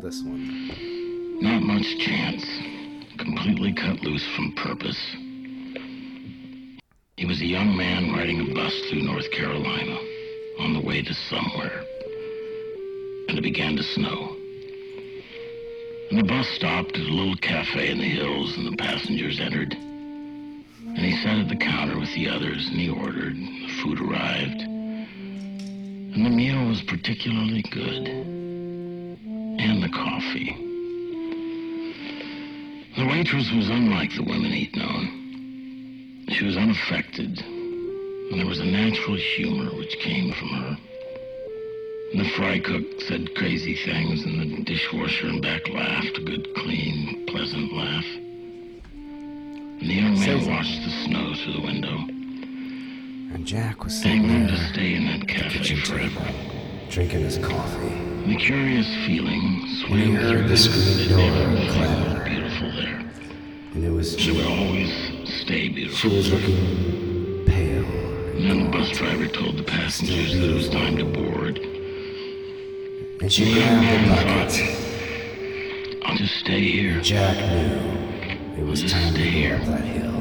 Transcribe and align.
this 0.00 0.22
one. 0.22 1.40
Not 1.40 1.62
much 1.62 1.98
chance. 1.98 2.44
Completely 3.18 3.72
cut 3.72 4.00
loose 4.02 4.26
from 4.36 4.52
purpose. 4.52 5.16
He 7.16 7.26
was 7.26 7.40
a 7.40 7.46
young 7.46 7.76
man 7.76 8.12
riding 8.12 8.40
a 8.40 8.54
bus 8.54 8.72
through 8.88 9.02
North 9.02 9.28
Carolina 9.32 9.98
on 10.60 10.72
the 10.72 10.80
way 10.80 11.02
to 11.02 11.14
somewhere. 11.14 11.82
And 13.28 13.38
it 13.38 13.42
began 13.42 13.76
to 13.76 13.82
snow. 13.82 14.36
And 16.10 16.18
the 16.18 16.24
bus 16.24 16.48
stopped 16.48 16.96
at 16.96 17.08
a 17.08 17.14
little 17.14 17.36
cafe 17.36 17.90
in 17.90 17.98
the 17.98 18.08
hills 18.08 18.56
and 18.56 18.72
the 18.72 18.76
passengers 18.76 19.40
entered. 19.40 19.74
And 19.74 20.98
he 20.98 21.16
sat 21.22 21.38
at 21.38 21.48
the 21.48 21.56
counter 21.56 21.98
with 21.98 22.12
the 22.14 22.28
others 22.28 22.68
and 22.68 22.78
he 22.78 22.88
ordered. 22.88 23.34
And 23.34 23.68
the 23.68 23.82
food 23.82 24.00
arrived. 24.00 24.62
And 24.62 26.24
the 26.24 26.30
meal 26.30 26.68
was 26.68 26.82
particularly 26.82 27.62
good. 27.70 28.47
And 29.58 29.82
the 29.82 29.88
coffee. 29.88 30.56
The 32.96 33.06
waitress 33.06 33.50
was 33.52 33.68
unlike 33.68 34.14
the 34.14 34.22
women 34.22 34.52
he'd 34.52 34.76
known. 34.76 36.26
She 36.30 36.44
was 36.44 36.56
unaffected, 36.56 37.40
and 37.40 38.38
there 38.38 38.46
was 38.46 38.60
a 38.60 38.64
natural 38.64 39.16
humor 39.16 39.74
which 39.76 39.98
came 39.98 40.32
from 40.32 40.48
her. 40.48 40.78
And 42.12 42.20
the 42.20 42.28
fry 42.36 42.58
cook 42.58 42.84
said 43.02 43.34
crazy 43.34 43.74
things, 43.84 44.24
and 44.24 44.40
the 44.40 44.64
dishwasher 44.64 45.26
and 45.26 45.42
back 45.42 45.68
laughed, 45.68 46.18
a 46.18 46.22
good, 46.22 46.54
clean, 46.54 47.26
pleasant 47.26 47.72
laugh. 47.72 48.06
And 49.80 49.90
the 49.90 49.94
young 49.94 50.18
man 50.18 50.46
watched 50.48 50.84
the 50.84 50.90
snow 51.04 51.34
through 51.34 51.52
the 51.54 51.62
window, 51.62 51.96
And 53.34 53.46
Jack 53.46 53.84
was 53.84 53.94
sitting 54.00 54.26
there 54.28 54.48
to 54.48 54.56
stay 54.72 54.94
in 54.94 55.04
that 55.06 55.28
cafe 55.28 55.58
kitchen 55.58 55.80
forever. 55.82 56.20
table, 56.20 56.34
drinking 56.90 57.20
his 57.20 57.38
coffee. 57.38 58.07
And 58.28 58.36
the 58.38 58.44
curious 58.44 58.86
feeling 59.06 59.66
swam 59.86 59.98
he 60.00 60.16
through 60.18 60.48
the 60.48 60.56
screen 60.58 61.08
door 61.08 61.72
clatter. 61.72 62.20
was 62.20 62.28
beautiful 62.28 62.70
there. 62.72 63.10
And 63.72 63.84
it 63.86 63.90
was 63.90 64.18
She 64.18 64.32
would 64.32 64.44
always 64.44 64.92
stay 65.24 65.68
beautiful. 65.70 65.96
She 65.96 66.14
was 66.14 66.30
looking 66.30 67.46
pale. 67.46 67.86
And 67.86 68.50
then 68.50 68.64
the 68.64 68.70
bus 68.70 68.90
driver 68.90 69.28
told 69.28 69.56
the 69.56 69.62
passengers 69.62 70.34
that 70.34 70.44
it 70.44 70.52
was 70.52 70.68
time 70.68 70.98
to 70.98 71.06
board. 71.06 71.56
And 73.22 73.32
she 73.32 73.50
grabbed 73.54 74.10
the 74.10 74.24
bucket. 74.26 76.04
I'll 76.04 76.18
just 76.18 76.34
stay 76.34 76.60
here. 76.60 77.00
Jack 77.00 77.38
knew 77.38 78.62
it 78.62 78.66
was 78.66 78.82
Just 78.82 78.94
time 78.94 79.14
to 79.14 79.20
stay 79.20 79.30
here. 79.30 79.58
that 79.58 79.80
hill. 79.80 80.20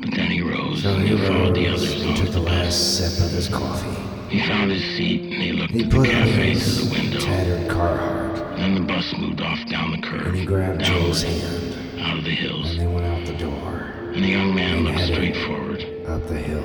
But 0.00 0.12
then 0.12 0.30
he 0.30 0.40
rose 0.40 0.84
So 0.84 0.94
and 0.94 1.06
he 1.06 1.14
he 1.14 1.26
followed 1.26 1.54
the 1.54 1.68
others 1.68 2.02
and 2.02 2.16
took 2.16 2.28
the 2.28 2.32
the 2.32 2.40
last 2.40 2.96
sip 2.96 3.26
of 3.26 3.30
his 3.30 3.48
coffee. 3.48 3.97
He 4.28 4.46
found 4.46 4.70
his 4.70 4.84
seat 4.96 5.22
and 5.22 5.42
he 5.42 5.52
looked 5.52 5.72
He 5.72 5.84
at 5.84 5.90
the 5.90 6.02
cafe 6.04 6.50
his 6.50 6.80
through 6.80 6.88
the 6.88 6.94
window. 7.02 7.20
tattered 7.20 7.68
Carhartt, 7.70 8.56
Then 8.56 8.74
the 8.74 8.80
bus 8.80 9.14
moved 9.16 9.40
off 9.40 9.64
down 9.66 9.92
the 9.92 9.98
curve, 10.06 10.26
and 10.26 10.36
he 10.36 10.44
grabbed 10.44 10.82
Joe's 10.84 11.22
hand, 11.22 12.00
out 12.00 12.18
of 12.18 12.24
the 12.24 12.30
hills. 12.30 12.72
and 12.72 12.80
they 12.80 12.86
went 12.86 13.06
out 13.06 13.24
the 13.26 13.32
door, 13.38 13.92
And 14.14 14.22
the 14.24 14.28
young 14.28 14.54
man 14.54 14.84
looked 14.84 15.00
straight 15.00 15.36
forward. 15.46 15.84
up 16.06 16.26
the 16.28 16.38
hill. 16.38 16.64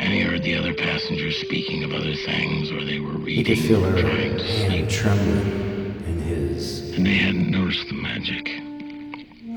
And 0.00 0.12
he 0.12 0.20
heard 0.20 0.42
the 0.42 0.56
other 0.56 0.74
passengers 0.74 1.36
speaking 1.38 1.82
of 1.84 1.92
other 1.92 2.14
things, 2.14 2.70
or 2.70 2.84
they 2.84 2.98
were 3.00 3.12
He 3.18 3.24
reading 3.42 3.44
could 3.56 3.64
feel 3.64 3.80
her 3.82 4.00
trying 4.00 4.36
to 4.38 4.66
sleep. 4.66 4.88
trembling 4.88 6.02
in 6.06 6.22
his. 6.22 6.90
And 6.96 7.04
they 7.06 7.14
hadn't 7.14 7.50
noticed 7.50 7.88
the 7.88 7.94
magic. 7.94 8.44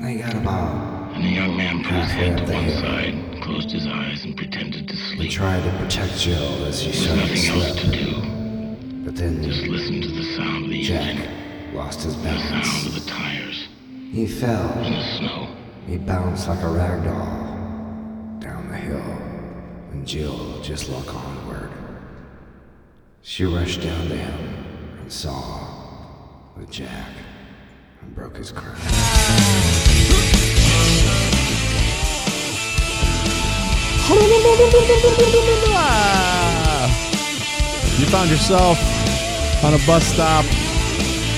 They 0.00 0.16
got 0.18 0.34
about. 0.34 1.12
And 1.14 1.24
the 1.24 1.28
young 1.30 1.56
man 1.56 1.82
put 1.84 1.92
his 1.92 2.10
head 2.10 2.38
to 2.38 2.52
one 2.52 2.64
hill. 2.64 2.80
side, 2.80 3.14
closed 3.42 3.70
his 3.72 3.86
eyes, 3.86 4.24
and 4.24 4.36
pretended 4.36 4.88
to 4.88 4.94
He 4.94 5.16
sleep. 5.16 5.30
tried 5.32 5.62
to 5.64 5.70
protect 5.78 6.18
Jill 6.18 6.64
as 6.64 6.80
he 6.80 6.92
There 6.92 7.16
was 7.16 7.30
started 7.30 7.36
to 7.36 7.58
nothing 7.58 7.60
else 7.60 7.80
to 7.80 7.90
do. 7.90 9.04
but 9.04 9.16
then 9.16 9.42
Just 9.42 9.62
listen 9.66 10.00
to 10.00 10.08
the 10.08 10.36
sound 10.36 10.64
of 10.64 10.70
the 10.70 10.82
Jack 10.82 11.08
engine, 11.16 11.74
lost 11.74 12.02
his 12.02 12.14
balance. 12.16 12.50
the 12.50 12.62
sound 12.64 12.86
of 12.86 12.94
the 13.04 13.10
tires, 13.10 13.68
He 14.12 14.26
fell. 14.26 14.72
in 14.84 14.92
the 14.92 15.18
snow. 15.18 15.48
He 15.88 15.96
bounced 15.98 16.46
like 16.48 16.62
a 16.62 16.68
rag 16.68 17.02
doll 17.04 18.38
down 18.38 18.68
the 18.70 18.76
hill, 18.76 19.18
and 19.92 20.06
Jill 20.06 20.60
just 20.62 20.88
looked 20.88 21.08
onward. 21.08 21.70
She 23.22 23.44
rushed 23.44 23.82
down 23.82 24.08
to 24.08 24.16
him 24.16 24.64
and 25.00 25.10
saw 25.12 25.66
the 26.56 26.66
Jack 26.66 27.08
and 28.02 28.14
broke 28.14 28.36
his 28.36 28.52
crown. 28.52 30.21
You 37.98 38.06
found 38.08 38.30
yourself 38.30 38.78
on 39.62 39.74
a 39.74 39.78
bus 39.86 40.04
stop 40.04 40.44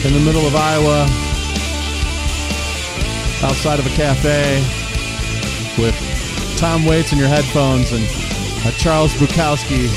in 0.05 0.15
the 0.15 0.21
middle 0.21 0.47
of 0.47 0.57
Iowa, 0.57 1.03
outside 3.43 3.79
of 3.79 3.87
a 3.87 3.91
cafe, 3.91 4.65
with 5.77 5.95
Tom 6.57 6.87
Waits 6.87 7.13
in 7.13 7.19
your 7.19 7.29
headphones 7.29 7.93
and 7.93 8.03
a 8.67 8.73
Charles 8.79 9.13
Bukowski 9.15 9.89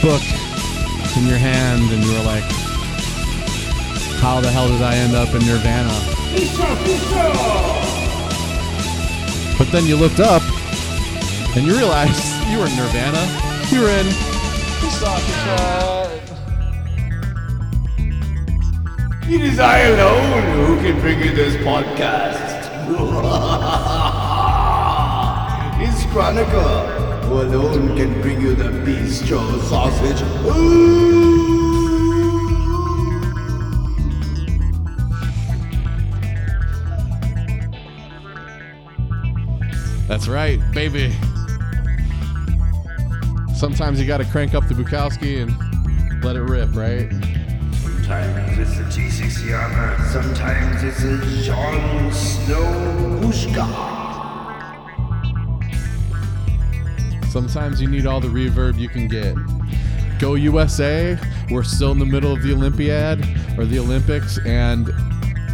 book 0.00 0.22
in 1.18 1.26
your 1.26 1.36
hand, 1.36 1.92
and 1.92 2.02
you 2.02 2.12
were 2.12 2.22
like, 2.24 2.44
"How 4.22 4.40
the 4.40 4.50
hell 4.50 4.68
did 4.68 4.80
I 4.80 4.94
end 4.94 5.14
up 5.14 5.34
in 5.34 5.44
Nirvana?" 5.44 5.92
But 9.58 9.70
then 9.70 9.84
you 9.84 9.96
looked 9.96 10.20
up 10.20 10.42
and 11.56 11.66
you 11.66 11.76
realize 11.76 12.16
you 12.48 12.58
were 12.58 12.66
in 12.66 12.76
Nirvana. 12.76 13.26
You 13.70 13.80
were 13.82 13.88
in 13.88 14.06
It 19.32 19.40
is 19.42 19.58
I 19.58 19.78
alone 19.80 20.66
who 20.66 20.76
can 20.80 21.00
bring 21.00 21.20
you 21.20 21.34
this 21.34 21.56
podcast. 21.56 22.58
it's 25.80 26.04
Chronica, 26.12 27.22
who 27.26 27.42
alone 27.42 27.96
can 27.96 28.20
bring 28.22 28.40
you 28.40 28.54
the 28.54 28.64
bistro 28.64 29.60
sausage. 29.62 30.22
Ooh. 30.46 30.98
That's 40.08 40.26
right, 40.26 40.58
baby. 40.72 41.14
Sometimes 43.60 44.00
you 44.00 44.06
got 44.06 44.16
to 44.16 44.24
crank 44.24 44.54
up 44.54 44.66
the 44.68 44.74
Bukowski 44.74 45.42
and 45.42 46.24
let 46.24 46.34
it 46.34 46.40
rip, 46.40 46.74
right? 46.74 47.10
Sometimes 47.82 48.58
it's 48.58 48.78
a 48.78 48.84
T6 48.84 49.50
Yama, 49.50 50.08
sometimes 50.10 50.82
it's 50.82 51.02
a 51.02 51.18
Jon 51.44 52.10
Snow 52.10 52.62
Bushka. 53.20 53.66
Sometimes 57.30 57.82
you 57.82 57.88
need 57.88 58.06
all 58.06 58.18
the 58.18 58.28
reverb 58.28 58.78
you 58.78 58.88
can 58.88 59.06
get. 59.08 59.36
Go 60.18 60.36
USA. 60.36 61.18
We're 61.50 61.62
still 61.62 61.92
in 61.92 61.98
the 61.98 62.06
middle 62.06 62.32
of 62.32 62.42
the 62.42 62.54
Olympiad 62.54 63.20
or 63.58 63.66
the 63.66 63.78
Olympics, 63.78 64.38
and 64.46 64.88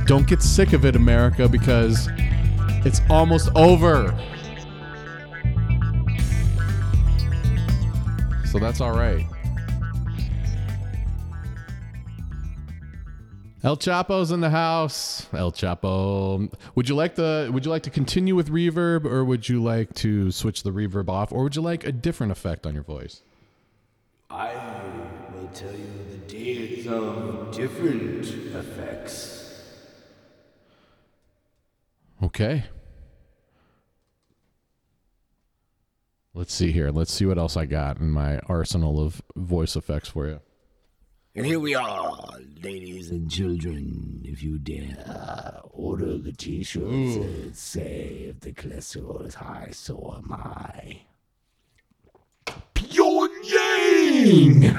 don't 0.04 0.28
get 0.28 0.42
sick 0.42 0.74
of 0.74 0.84
it, 0.84 0.94
America, 0.94 1.48
because 1.48 2.08
it's 2.86 3.00
almost 3.10 3.48
over. 3.56 4.16
So 8.56 8.60
that's 8.60 8.80
all 8.80 8.92
right. 8.92 9.26
El 13.62 13.76
Choppo's 13.76 14.30
in 14.30 14.40
the 14.40 14.48
house. 14.48 15.26
El 15.34 15.52
Choppo. 15.52 16.50
Would 16.74 16.88
you 16.88 16.94
like 16.94 17.16
the 17.16 17.50
would 17.52 17.66
you 17.66 17.70
like 17.70 17.82
to 17.82 17.90
continue 17.90 18.34
with 18.34 18.48
reverb 18.48 19.04
or 19.04 19.26
would 19.26 19.46
you 19.46 19.62
like 19.62 19.92
to 19.96 20.30
switch 20.30 20.62
the 20.62 20.70
reverb 20.70 21.10
off 21.10 21.32
or 21.32 21.42
would 21.42 21.54
you 21.54 21.60
like 21.60 21.84
a 21.84 21.92
different 21.92 22.32
effect 22.32 22.66
on 22.66 22.72
your 22.72 22.82
voice? 22.82 23.20
I 24.30 24.54
will 25.34 25.48
tell 25.48 25.72
you 25.72 25.90
the 26.12 26.16
days 26.26 26.86
of 26.86 27.54
different 27.54 28.24
effects. 28.54 29.60
Okay. 32.22 32.64
Let's 36.36 36.52
see 36.52 36.70
here. 36.70 36.90
Let's 36.90 37.14
see 37.14 37.24
what 37.24 37.38
else 37.38 37.56
I 37.56 37.64
got 37.64 37.98
in 37.98 38.10
my 38.10 38.40
arsenal 38.40 39.02
of 39.02 39.22
voice 39.34 39.74
effects 39.74 40.10
for 40.10 40.26
you. 40.26 40.40
And 41.34 41.46
here 41.46 41.58
we 41.58 41.74
are, 41.74 42.28
ladies 42.62 43.10
and 43.10 43.30
children. 43.30 44.20
If 44.22 44.42
you 44.42 44.58
dare, 44.58 45.60
order 45.70 46.18
the 46.18 46.32
t-shirts 46.32 47.16
that 47.16 47.56
say 47.56 48.26
if 48.28 48.40
the 48.40 48.52
cholesterol 48.52 49.26
is 49.26 49.36
high, 49.36 49.70
so 49.72 50.14
am 50.14 50.30
I. 50.30 51.04
Pyongyang! 52.74 54.78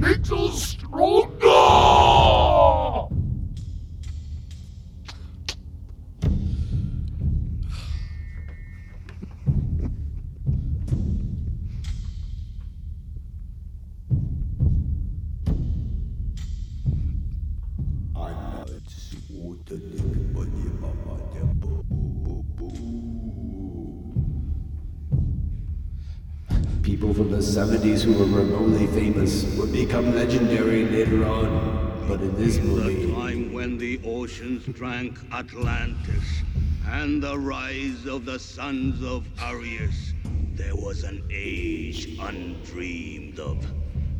Little 0.00 0.50
stronger! 0.52 2.01
People 26.82 27.14
from 27.14 27.30
the 27.30 27.38
70s 27.38 28.02
who 28.02 28.12
were 28.12 28.42
remotely 28.42 28.88
famous 28.88 29.44
would 29.56 29.70
become 29.70 30.16
legendary 30.16 30.84
later 30.84 31.24
on. 31.24 32.04
But 32.08 32.20
in 32.20 32.34
this 32.34 32.56
The 32.56 32.64
movie, 32.64 33.12
time 33.12 33.52
when 33.52 33.78
the 33.78 34.00
oceans 34.04 34.64
drank 34.66 35.16
Atlantis 35.32 36.42
and 36.88 37.22
the 37.22 37.38
rise 37.38 38.04
of 38.06 38.24
the 38.24 38.36
sons 38.36 39.00
of 39.04 39.24
Aryas, 39.38 40.12
there 40.56 40.74
was 40.74 41.04
an 41.04 41.22
age 41.30 42.18
undreamed 42.18 43.38
of. 43.38 43.64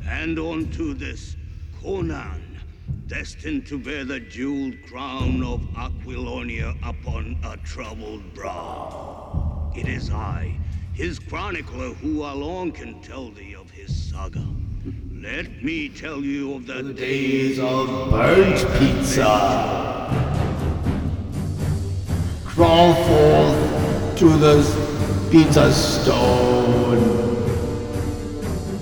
And 0.07 0.39
onto 0.39 0.95
this, 0.95 1.35
Conan, 1.83 2.61
destined 3.09 3.67
to 3.67 3.79
bear 3.79 4.05
the 4.05 4.21
jeweled 4.21 4.77
crown 4.87 5.43
of 5.43 5.61
Aquilonia 5.75 6.77
upon 6.85 7.39
a 7.43 7.57
troubled 7.57 8.33
brow. 8.35 9.73
It 9.75 9.89
is 9.89 10.11
I, 10.11 10.57
his 10.95 11.19
chronicler, 11.19 11.89
who 11.95 12.23
alone 12.23 12.71
can 12.71 13.01
tell 13.01 13.31
thee 13.31 13.55
of 13.55 13.71
his 13.71 14.11
saga. 14.11 14.47
Let 15.15 15.63
me 15.63 15.89
tell 15.89 16.21
you 16.21 16.55
of 16.55 16.67
the 16.67 16.83
days 16.93 17.59
of 17.59 18.11
burnt 18.11 18.59
pizza. 18.79 20.09
Crawl 22.45 22.95
forth 22.95 24.19
to 24.19 24.29
the 24.29 25.29
pizza 25.31 25.73
stone. 25.73 27.01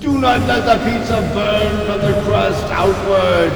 Do 0.01 0.19
not 0.19 0.41
let 0.41 0.65
the 0.65 0.77
pizza 0.83 1.21
burn 1.33 1.85
from 1.85 2.01
the 2.01 2.21
crust 2.23 2.65
outward, 2.65 3.53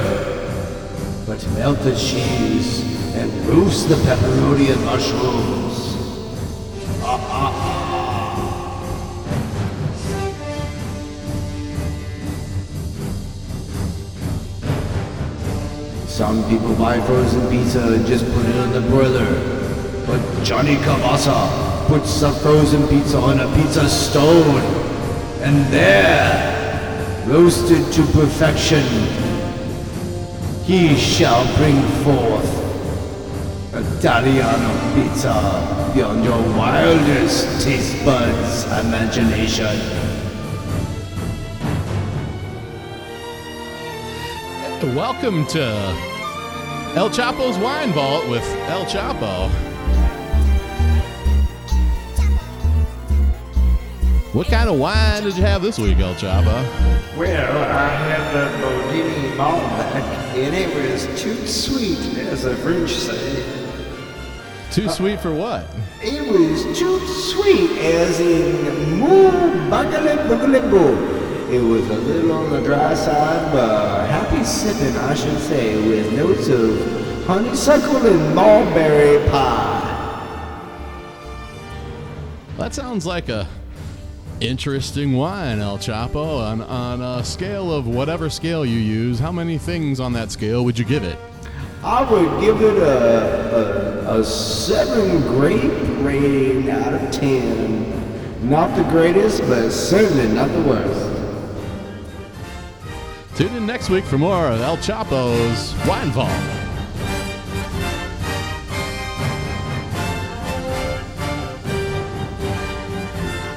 but 1.26 1.46
melt 1.52 1.80
the 1.80 1.94
cheese 1.94 2.84
and 3.14 3.30
roast 3.48 3.88
the 3.88 3.96
pepperoni 3.96 4.72
and 4.72 4.84
mushrooms. 4.84 5.76
Some 16.16 16.48
people 16.48 16.74
buy 16.76 16.98
frozen 17.02 17.46
pizza 17.50 17.92
and 17.92 18.06
just 18.06 18.24
put 18.32 18.46
it 18.46 18.56
on 18.56 18.72
the 18.72 18.80
broiler. 18.80 19.34
But 20.06 20.42
Johnny 20.42 20.76
Cavassa 20.76 21.86
puts 21.88 22.22
the 22.22 22.32
frozen 22.32 22.88
pizza 22.88 23.18
on 23.18 23.38
a 23.38 23.54
pizza 23.54 23.86
stone. 23.86 24.62
And 25.42 25.66
there, 25.66 27.26
roasted 27.28 27.92
to 27.92 28.02
perfection, 28.12 28.82
he 30.64 30.96
shall 30.96 31.44
bring 31.58 31.82
forth 32.02 32.48
Italiano 33.74 34.94
pizza 34.94 35.92
beyond 35.94 36.24
your 36.24 36.40
wildest 36.56 37.62
taste 37.62 38.02
buds 38.06 38.64
imagination. 38.86 40.05
Welcome 44.94 45.44
to 45.48 45.64
El 46.94 47.10
Choppo's 47.10 47.58
Wine 47.58 47.92
Vault 47.92 48.28
with 48.28 48.44
El 48.68 48.84
Choppo. 48.84 49.50
What 54.32 54.46
kind 54.46 54.70
of 54.70 54.78
wine 54.78 55.24
did 55.24 55.36
you 55.36 55.42
have 55.42 55.60
this 55.60 55.80
week, 55.80 55.98
El 55.98 56.14
Choppo? 56.14 56.62
Well, 57.18 57.58
I 57.64 57.88
had 57.88 58.32
the 58.32 58.64
Bodini 58.64 59.36
Malbec, 59.36 60.04
and 60.36 60.54
it 60.54 60.72
was 60.76 61.20
too 61.20 61.46
sweet, 61.48 62.18
as 62.18 62.44
the 62.44 62.54
French 62.54 62.90
say. 62.92 63.44
Too 64.70 64.88
sweet 64.88 65.18
for 65.18 65.34
what? 65.34 65.66
It 66.00 66.30
was 66.30 66.78
too 66.78 67.00
sweet, 67.08 67.72
as 67.78 68.20
in 68.20 69.00
moo 69.00 69.32
buggle 69.68 70.16
buggle 70.28 70.70
boo. 70.70 71.15
It 71.50 71.60
was 71.60 71.88
a 71.88 71.94
little 71.94 72.32
on 72.32 72.50
the 72.50 72.60
dry 72.60 72.92
side, 72.94 73.52
but 73.52 74.08
happy 74.08 74.42
sipping, 74.42 74.96
I 74.96 75.14
should 75.14 75.38
say, 75.38 75.76
with 75.88 76.12
notes 76.12 76.48
of 76.48 77.24
honeysuckle 77.24 78.04
and 78.04 78.34
mulberry 78.34 79.24
pie. 79.30 79.84
That 82.58 82.74
sounds 82.74 83.06
like 83.06 83.28
a 83.28 83.46
interesting 84.40 85.12
wine, 85.12 85.60
El 85.60 85.78
Choppo. 85.78 86.40
On, 86.40 86.60
on 86.62 87.00
a 87.00 87.24
scale 87.24 87.72
of 87.72 87.86
whatever 87.86 88.28
scale 88.28 88.66
you 88.66 88.80
use, 88.80 89.20
how 89.20 89.30
many 89.30 89.56
things 89.56 90.00
on 90.00 90.12
that 90.14 90.32
scale 90.32 90.64
would 90.64 90.76
you 90.76 90.84
give 90.84 91.04
it? 91.04 91.16
I 91.84 92.10
would 92.10 92.40
give 92.40 92.60
it 92.60 92.78
a, 92.78 94.10
a, 94.10 94.20
a 94.20 94.24
7 94.24 95.20
grape 95.28 95.72
rating 96.04 96.70
out 96.70 96.92
of 96.92 97.12
10. 97.12 98.50
Not 98.50 98.76
the 98.76 98.82
greatest, 98.90 99.42
but 99.42 99.70
certainly 99.70 100.26
not 100.34 100.48
the 100.50 100.62
worst. 100.62 101.05
Tune 103.36 103.54
in 103.54 103.66
next 103.66 103.90
week 103.90 104.04
for 104.04 104.16
more 104.16 104.46
of 104.46 104.62
El 104.62 104.78
Choppo's 104.78 105.74
Wine 105.86 106.10
Vault. 106.10 106.30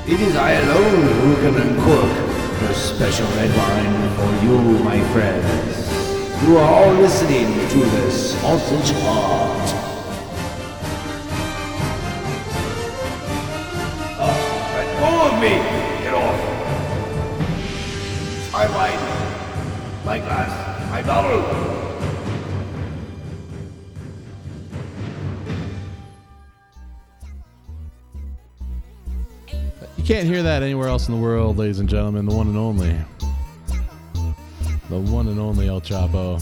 It 0.06 0.20
is 0.20 0.36
I 0.36 0.52
alone 0.52 1.08
who 1.22 1.36
can 1.36 1.56
uncork 1.56 2.60
the 2.60 2.74
special 2.74 3.26
red 3.38 3.56
wine 3.58 4.16
for 4.18 4.46
you, 4.46 4.84
my 4.84 5.00
friends. 5.14 6.44
You 6.46 6.58
are 6.58 6.70
all 6.70 6.94
listening 6.96 7.48
to 7.70 7.78
the 7.78 8.12
Sausage 8.12 8.92
Heart. 9.04 9.79
My 20.10 20.18
glass, 20.18 20.90
my 20.90 21.04
bottle. 21.04 21.40
You 29.98 30.04
can't 30.04 30.26
hear 30.26 30.42
that 30.42 30.64
anywhere 30.64 30.88
else 30.88 31.08
in 31.08 31.14
the 31.14 31.22
world, 31.22 31.60
ladies 31.60 31.78
and 31.78 31.88
gentlemen. 31.88 32.26
The 32.26 32.34
one 32.34 32.48
and 32.48 32.58
only. 32.58 32.98
The 34.90 35.00
one 35.00 35.28
and 35.28 35.40
only 35.40 35.68
El 35.68 35.80
Choppo. 35.80 36.42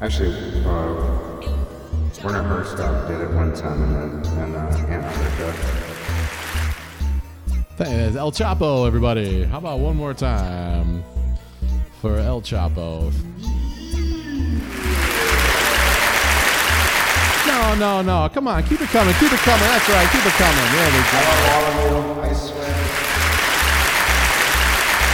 Actually, 0.00 0.62
uh, 0.64 1.16
Werner 2.22 2.42
Herzog 2.44 3.08
did 3.08 3.20
it 3.20 3.30
one 3.32 3.52
time 3.52 3.82
in, 3.82 3.94
uh, 3.96 4.44
in 4.44 4.54
uh, 4.54 4.86
Antarctica. 4.88 5.75
El 7.78 8.32
Choppo, 8.32 8.86
everybody. 8.86 9.44
How 9.44 9.58
about 9.58 9.80
one 9.80 9.96
more 9.96 10.14
time 10.14 11.04
for 12.00 12.16
El 12.16 12.40
Choppo? 12.40 13.12
No, 17.46 17.74
no, 17.74 18.02
no. 18.02 18.28
Come 18.32 18.48
on. 18.48 18.62
Keep 18.62 18.80
it 18.80 18.88
coming. 18.88 19.14
Keep 19.14 19.32
it 19.32 19.40
coming. 19.40 19.60
That's 19.60 19.88
right. 19.90 20.08
Keep 20.10 20.24
it 20.24 20.32
coming. 20.32 20.72
There 20.72 20.90
we 20.90 20.98
go. 21.12 21.18
I 22.22 22.32
swear. 22.32 22.74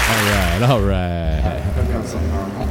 All 0.08 0.24
right. 0.30 0.62
All 0.70 0.80
right. 0.80 1.62
Put 1.74 1.88
me 1.88 1.94
on 1.94 2.06
some 2.06 2.28
normal. 2.28 2.68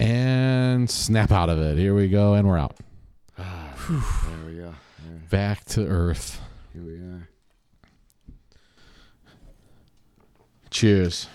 And 0.00 0.90
snap 0.90 1.30
out 1.30 1.48
of 1.48 1.60
it. 1.60 1.78
Here 1.78 1.94
we 1.94 2.08
go. 2.08 2.34
And 2.34 2.48
we're 2.48 2.58
out. 2.58 2.76
Ah, 3.38 3.72
there 3.88 4.46
we 4.46 4.56
go. 4.56 4.74
There, 5.04 5.20
Back 5.30 5.64
to 5.66 5.86
Earth. 5.86 6.40
Here 6.72 6.82
we 6.82 6.94
are. 6.94 7.28
Cheers. 10.70 11.28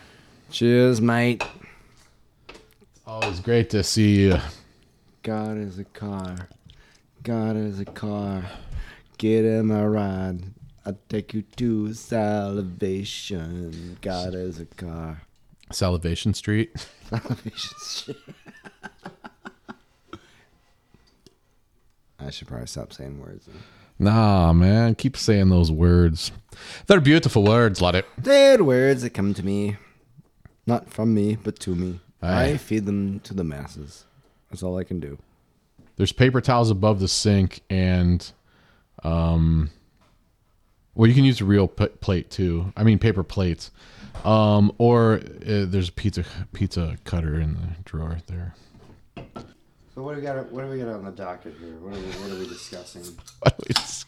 Cheers, 0.50 1.02
mate. 1.02 1.44
It's 2.50 2.60
always 3.06 3.40
great 3.40 3.70
to 3.72 3.84
see 3.84 4.22
you. 4.22 4.38
God 5.22 5.58
is 5.58 5.78
a 5.78 5.84
car. 5.84 6.50
God 7.22 7.56
is 7.56 7.80
a 7.80 7.86
car. 7.86 8.44
Get 9.18 9.46
in 9.46 9.68
my 9.68 9.86
ride. 9.86 10.42
I'll 10.86 10.98
take 11.10 11.34
you 11.34 11.44
to 11.58 11.94
salvation. 11.94 13.98
God 14.02 14.34
is 14.34 14.60
a 14.60 14.66
car. 14.66 15.22
Salvation 15.72 16.34
Street. 16.34 16.88
Salvation 17.10 17.78
Street. 17.80 18.18
I 22.20 22.32
should 22.32 22.48
probably 22.48 22.68
stop 22.68 22.94
saying 22.94 23.20
words. 23.20 23.46
then. 23.46 23.58
Nah, 24.00 24.54
man. 24.54 24.96
Keep 24.96 25.18
saying 25.18 25.50
those 25.50 25.72
words. 25.72 26.32
They're 26.88 27.00
beautiful 27.02 27.44
words, 27.44 27.82
it. 27.96 28.06
They're 28.18 28.64
words 28.64 29.02
that 29.04 29.12
come 29.12 29.34
to 29.34 29.44
me. 29.44 29.78
Not 30.66 30.90
from 30.90 31.14
me, 31.14 31.36
but 31.36 31.60
to 31.62 31.76
me. 31.76 32.00
Aye. 32.22 32.44
I 32.46 32.58
feed 32.58 32.86
them 32.86 33.20
to 33.22 33.34
the 33.34 33.44
masses. 33.44 34.06
That's 34.50 34.64
all 34.64 34.78
I 34.78 34.84
can 34.84 35.00
do. 35.00 35.18
There's 35.96 36.12
paper 36.12 36.42
towels 36.42 36.70
above 36.70 37.00
the 37.00 37.08
sink 37.08 37.62
and 37.70 38.30
um 39.04 39.70
Well, 40.96 41.08
you 41.08 41.16
can 41.16 41.26
use 41.26 41.42
a 41.42 41.46
real 41.46 41.68
p- 41.68 41.88
plate 41.88 42.30
too. 42.30 42.74
I 42.76 42.84
mean, 42.84 43.00
paper 43.00 43.24
plates. 43.24 43.72
Um, 44.26 44.72
or 44.80 45.16
uh, 45.16 45.66
there's 45.68 45.90
a 45.90 45.92
pizza 45.92 46.26
pizza 46.54 46.98
cutter 47.04 47.40
in 47.40 47.54
the 47.54 47.68
drawer 47.86 48.18
there. 48.28 48.56
So 49.98 50.04
what 50.04 50.14
do 50.14 50.20
we 50.22 50.28
got? 50.28 50.52
What 50.52 50.62
do 50.62 50.68
we 50.70 50.78
got 50.78 50.90
on 50.90 51.06
the 51.06 51.10
docket 51.12 51.56
here? 51.60 51.74
What 51.80 51.98
are 51.98 52.00
we, 52.00 52.06
what 52.06 52.30
are 52.32 52.40
we 52.40 52.48
discussing? 52.48 53.02
It's- 53.68 54.06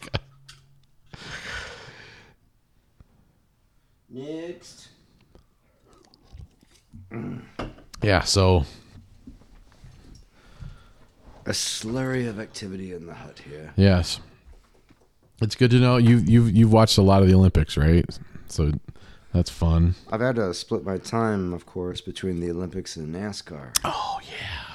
Next. 4.08 4.88
yeah. 8.04 8.20
So 8.20 8.64
A 11.46 11.50
slurry 11.50 12.28
of 12.28 12.38
activity 12.38 12.92
in 12.92 13.06
the 13.06 13.14
hut 13.14 13.40
here. 13.40 13.72
yes, 13.74 14.20
it's 15.42 15.56
good 15.56 15.72
to 15.72 15.80
know 15.80 15.96
you 15.96 16.18
you've 16.18 16.52
you've 16.56 16.72
watched 16.72 16.98
a 16.98 17.02
lot 17.02 17.20
of 17.22 17.26
the 17.28 17.34
Olympics, 17.34 17.76
right? 17.76 18.04
So 18.46 18.70
that's 19.34 19.50
fun. 19.50 19.96
I've 20.12 20.20
had 20.20 20.36
to 20.36 20.54
split 20.54 20.84
my 20.84 20.98
time, 20.98 21.52
of 21.52 21.66
course, 21.66 22.00
between 22.00 22.38
the 22.38 22.48
Olympics 22.52 22.94
and 22.94 23.12
NASCAR. 23.12 23.76
Oh 23.82 24.20
yeah. 24.22 24.69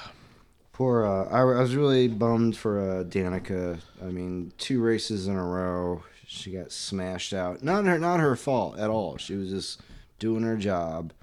Poor, 0.76 1.06
uh, 1.06 1.24
I, 1.34 1.40
I 1.40 1.62
was 1.62 1.74
really 1.74 2.10
bummed 2.10 2.58
for 2.58 2.82
uh, 2.82 3.04
Danica. 3.06 3.80
I 4.02 4.08
mean, 4.08 4.52
two 4.58 4.82
races 4.82 5.26
in 5.26 5.38
a 5.38 5.42
row, 5.42 6.04
she 6.28 6.52
got 6.52 6.70
smashed 6.70 7.32
out. 7.34 7.64
Not 7.64 7.86
her, 7.86 7.98
not 7.98 8.20
her 8.20 8.36
fault 8.36 8.78
at 8.78 8.90
all. 8.90 9.16
She 9.16 9.36
was 9.36 9.50
just 9.50 9.80
doing 10.20 10.44
her 10.44 10.58
job. 10.58 11.14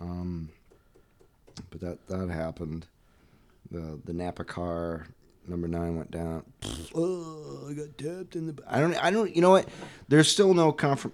Um, 0.00 0.48
but 1.68 1.82
that 1.82 2.08
that 2.08 2.30
happened. 2.30 2.86
The 3.70 4.00
the 4.06 4.14
Napa 4.14 4.44
car 4.44 5.08
number 5.46 5.68
nine 5.68 5.98
went 5.98 6.10
down. 6.10 6.42
Oh, 6.94 7.66
I 7.68 7.74
got 7.74 7.98
tapped 7.98 8.34
in 8.34 8.46
the. 8.46 8.62
I 8.66 8.80
don't. 8.80 8.94
I 8.94 9.10
don't. 9.10 9.36
You 9.36 9.42
know 9.42 9.50
what? 9.50 9.68
There's 10.08 10.32
still 10.32 10.54
no 10.54 10.72
confirm. 10.72 11.12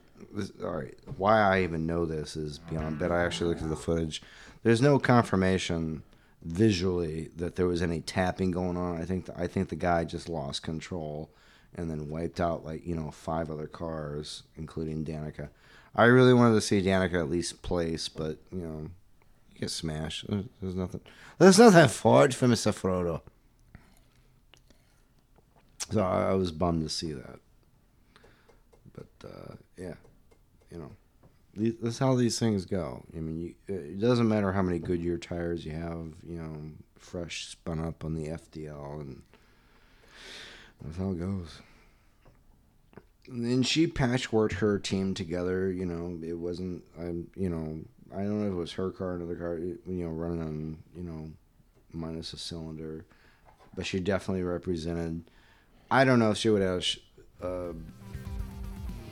All 0.62 0.70
right. 0.70 0.94
Why 1.16 1.40
I 1.40 1.62
even 1.64 1.85
know 1.85 2.06
this 2.06 2.37
is 2.37 2.61
beyond. 2.61 3.00
But 3.00 3.11
I 3.11 3.25
actually 3.25 3.49
looked 3.49 3.62
at 3.62 3.70
the 3.70 3.75
footage. 3.75 4.23
There's 4.62 4.80
no 4.80 5.00
confirmation 5.00 6.04
visually 6.47 7.31
that 7.37 7.57
there 7.57 7.67
was 7.67 7.83
any 7.83 8.00
tapping 8.00 8.50
going 8.50 8.76
on. 8.76 9.00
I 9.00 9.05
think 9.05 9.26
the, 9.26 9.38
I 9.38 9.47
think 9.47 9.69
the 9.69 9.76
guy 9.76 10.05
just 10.05 10.29
lost 10.29 10.62
control 10.62 11.31
and 11.75 11.91
then 11.91 12.09
wiped 12.09 12.41
out 12.41 12.65
like 12.65 12.87
you 12.87 12.95
know 12.95 13.11
five 13.11 13.50
other 13.50 13.67
cars, 13.67 14.45
including 14.57 15.05
Danica. 15.05 15.49
I 15.95 16.05
really 16.05 16.35
wanted 16.35 16.55
to 16.55 16.61
see 16.61 16.83
Danica 16.83 17.15
at 17.15 17.31
least 17.31 17.62
place, 17.62 18.09
but 18.09 18.38
you 18.53 18.61
know, 18.61 18.91
you 19.53 19.61
get 19.61 19.71
smashed. 19.71 20.26
There's, 20.29 20.75
nothing. 20.75 21.00
There's 21.38 21.59
nothing 21.59 21.88
forward 21.88 22.35
for 22.35 22.47
Mister 22.49 22.71
Frodo. 22.71 23.23
So 25.91 26.03
I, 26.03 26.31
I 26.31 26.35
was 26.35 26.53
bummed 26.53 26.83
to 26.83 26.88
see 26.88 27.12
that. 27.12 27.38
But 28.95 29.29
uh, 29.29 29.55
yeah, 29.76 29.95
you 30.71 30.79
know, 30.79 30.91
that's 31.56 31.98
how 31.98 32.14
these 32.14 32.38
things 32.38 32.66
go. 32.66 33.04
I 33.14 33.20
mean, 33.20 33.40
you, 33.40 33.75
it 33.75 33.98
doesn't 33.98 34.28
matter 34.28 34.52
how 34.52 34.62
many 34.62 34.78
Goodyear 34.78 35.18
tires 35.18 35.64
you 35.64 35.72
have. 35.72 36.12
You 36.26 36.38
know, 36.38 36.56
fresh 36.98 37.46
spun 37.46 37.80
up 37.80 38.04
on 38.04 38.14
the 38.14 38.28
FDL, 38.28 39.00
and 39.00 39.22
that's 40.82 40.98
how 40.98 41.10
it 41.10 41.18
goes. 41.18 41.60
And 43.28 43.44
then 43.44 43.62
she 43.62 43.86
patchworked 43.86 44.54
her 44.54 44.78
team 44.78 45.14
together. 45.14 45.70
You 45.70 45.86
know, 45.86 46.18
it 46.22 46.38
wasn't. 46.38 46.84
I'm. 46.98 47.30
You 47.34 47.48
know, 47.48 47.80
I 48.14 48.22
don't 48.22 48.40
know 48.40 48.46
if 48.46 48.52
it 48.52 48.56
was 48.56 48.72
her 48.72 48.90
car, 48.90 49.08
or 49.08 49.16
another 49.16 49.36
car. 49.36 49.58
You 49.58 49.78
know, 49.86 50.10
running 50.10 50.42
on. 50.42 50.78
You 50.94 51.04
know, 51.04 51.30
minus 51.92 52.34
a 52.34 52.38
cylinder, 52.38 53.06
but 53.75 53.86
she 53.86 53.98
definitely 54.00 54.42
represented. 54.42 55.25
I 55.90 56.04
don't 56.04 56.18
know 56.18 56.32
if 56.32 56.36
she 56.36 56.50
would 56.50 56.62
have. 56.62 56.84
Uh, 57.42 57.72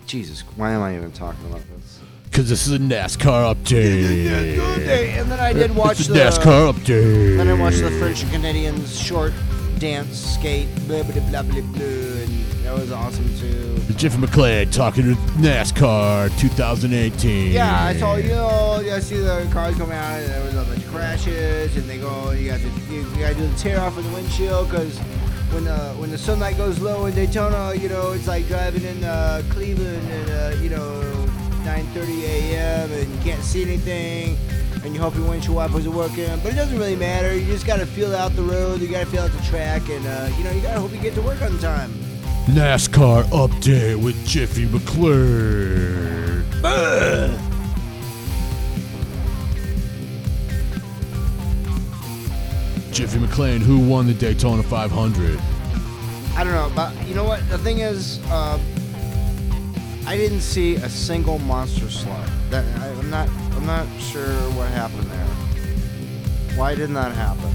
Jesus, 0.06 0.42
why 0.56 0.72
am 0.72 0.82
I 0.82 0.96
even 0.96 1.12
talking 1.12 1.46
about 1.46 1.62
this? 1.70 2.00
Because 2.34 2.48
this 2.48 2.66
is 2.66 2.72
a 2.72 2.80
NASCAR 2.80 3.54
update. 3.54 4.58
And 5.20 5.30
then 5.30 5.38
I 5.38 5.52
did 5.52 5.72
watch 5.72 6.00
It's 6.00 6.08
a 6.08 6.12
the. 6.14 6.18
NASCAR 6.18 6.72
update. 6.72 7.36
Then 7.36 7.46
I 7.46 7.54
watched 7.54 7.80
the 7.80 7.92
French 7.92 8.24
and 8.24 8.32
Canadians 8.32 8.98
short 8.98 9.32
dance 9.78 10.34
skate, 10.34 10.66
blah 10.88 11.04
blah 11.04 11.12
blah 11.30 11.42
blah 11.42 11.60
blah, 11.60 11.84
and 11.84 12.46
that 12.64 12.74
was 12.74 12.90
awesome 12.90 13.38
too. 13.38 13.78
Jiffy 13.94 14.18
McClane 14.18 14.72
talking 14.72 15.04
to 15.04 15.20
NASCAR 15.38 16.36
2018. 16.40 17.52
Yeah, 17.52 17.84
I 17.84 17.96
saw 17.96 18.16
you 18.16 18.30
know, 18.30 18.82
I 18.92 18.98
see 18.98 19.18
the 19.18 19.48
cars 19.52 19.76
coming 19.76 19.96
out, 19.96 20.18
and 20.18 20.28
there 20.28 20.44
was 20.44 20.54
a 20.56 20.64
bunch 20.64 20.84
of 20.84 20.90
crashes, 20.90 21.76
and 21.76 21.88
they 21.88 21.98
go, 21.98 22.32
you 22.32 22.50
got 22.50 22.58
to 22.58 22.66
you, 22.92 23.02
you 23.10 23.16
got 23.20 23.28
to 23.28 23.34
do 23.36 23.46
the 23.46 23.56
tear 23.56 23.78
off 23.80 23.96
of 23.96 24.02
the 24.02 24.10
windshield 24.12 24.68
because 24.68 24.98
when 25.52 25.62
the 25.62 25.78
when 25.98 26.10
the 26.10 26.18
sunlight 26.18 26.56
goes 26.56 26.80
low 26.80 27.06
in 27.06 27.14
Daytona, 27.14 27.76
you 27.76 27.88
know, 27.88 28.10
it's 28.10 28.26
like 28.26 28.48
driving 28.48 28.82
in 28.82 29.04
uh, 29.04 29.40
Cleveland 29.50 30.10
and 30.10 30.30
uh, 30.30 30.60
you 30.60 30.70
know 30.70 31.13
9:30 31.64 32.22
a.m. 32.24 32.92
and 32.92 33.10
you 33.10 33.18
can't 33.20 33.42
see 33.42 33.62
anything. 33.62 34.36
And 34.84 34.94
you 34.94 35.00
hope 35.00 35.16
your 35.16 35.26
windshield 35.26 35.56
wipers 35.56 35.86
are 35.86 35.90
working, 35.90 36.28
but 36.42 36.52
it 36.52 36.56
doesn't 36.56 36.78
really 36.78 36.96
matter. 36.96 37.34
You 37.34 37.46
just 37.46 37.66
gotta 37.66 37.86
feel 37.86 38.14
out 38.14 38.36
the 38.36 38.42
road, 38.42 38.80
you 38.82 38.88
gotta 38.88 39.06
feel 39.06 39.22
out 39.22 39.30
the 39.30 39.42
track, 39.42 39.88
and 39.88 40.06
uh, 40.06 40.28
you 40.36 40.44
know 40.44 40.50
you 40.50 40.60
gotta 40.60 40.78
hope 40.78 40.92
you 40.92 40.98
get 40.98 41.14
to 41.14 41.22
work 41.22 41.40
on 41.40 41.58
time. 41.58 41.90
NASCAR 42.46 43.24
update 43.24 43.96
with 44.02 44.26
Jiffy 44.26 44.66
McClane. 44.66 46.44
Jiffy 52.92 53.18
McClane, 53.18 53.60
who 53.60 53.78
won 53.78 54.06
the 54.06 54.14
Daytona 54.14 54.62
500? 54.62 55.40
I 56.36 56.44
don't 56.44 56.52
know, 56.52 56.70
but 56.76 56.92
you 57.08 57.14
know 57.14 57.24
what? 57.24 57.48
The 57.48 57.58
thing 57.58 57.78
is, 57.78 58.20
uh, 58.26 58.58
I 60.06 60.16
didn't 60.16 60.42
see 60.42 60.76
a 60.76 60.88
single 60.88 61.38
monster 61.40 61.90
slug. 61.90 62.28
That 62.50 62.64
I, 62.80 62.88
I'm 62.88 63.10
not. 63.10 63.28
I'm 63.52 63.66
not 63.66 63.86
sure 63.98 64.34
what 64.52 64.68
happened 64.70 65.10
there. 65.10 65.26
Why 66.58 66.74
didn't 66.74 66.94
that 66.94 67.12
happen? 67.12 67.50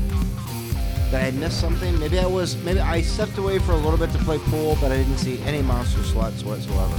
Did 1.11 1.15
I 1.15 1.31
miss 1.31 1.55
something? 1.55 1.97
Maybe 1.99 2.19
I 2.19 2.25
was. 2.25 2.55
Maybe 2.63 2.79
I 2.79 3.01
stepped 3.01 3.37
away 3.37 3.59
for 3.59 3.73
a 3.73 3.77
little 3.77 3.97
bit 3.97 4.11
to 4.11 4.17
play 4.19 4.39
pool, 4.39 4.77
but 4.81 4.91
I 4.91 4.97
didn't 4.97 5.17
see 5.17 5.39
any 5.43 5.61
monster 5.61 6.01
sluts 6.01 6.43
whatsoever. 6.43 6.97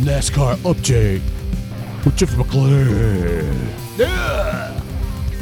NASCAR 0.00 0.56
update 0.56 1.22
with 2.04 2.16
Jiffy 2.16 2.36
McClane. 2.36 3.98
Yeah. 3.98 4.79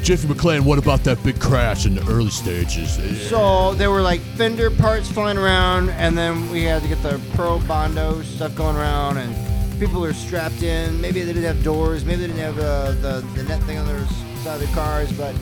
Jiffy 0.03 0.27
McClane, 0.27 0.61
what 0.61 0.79
about 0.79 1.05
that 1.05 1.23
big 1.23 1.39
crash 1.39 1.85
in 1.85 1.95
the 1.95 2.07
early 2.09 2.31
stages? 2.31 2.99
So 3.29 3.75
there 3.75 3.91
were 3.91 4.01
like 4.01 4.21
fender 4.37 4.71
parts 4.71 5.11
flying 5.11 5.37
around, 5.37 5.91
and 5.91 6.17
then 6.17 6.51
we 6.51 6.63
had 6.63 6.83
to 6.83 6.89
get 6.89 7.03
the 7.03 7.21
Pro 7.35 7.59
Bondo 7.61 8.23
stuff 8.23 8.55
going 8.55 8.77
around, 8.77 9.19
and 9.19 9.35
people 9.79 10.05
are 10.05 10.13
strapped 10.15 10.63
in. 10.63 11.01
Maybe 11.01 11.23
they 11.23 11.33
didn't 11.33 11.55
have 11.55 11.63
doors, 11.63 12.05
maybe 12.05 12.23
they 12.23 12.27
didn't 12.29 12.41
have 12.41 12.59
uh, 12.59 12.93
the 12.93 13.27
the 13.35 13.43
net 13.45 13.63
thing 13.65 13.79
on 13.79 13.87
their 13.87 14.05
side 14.43 14.61
of 14.63 14.69
the 14.69 14.75
cars, 14.75 15.13
but 15.13 15.35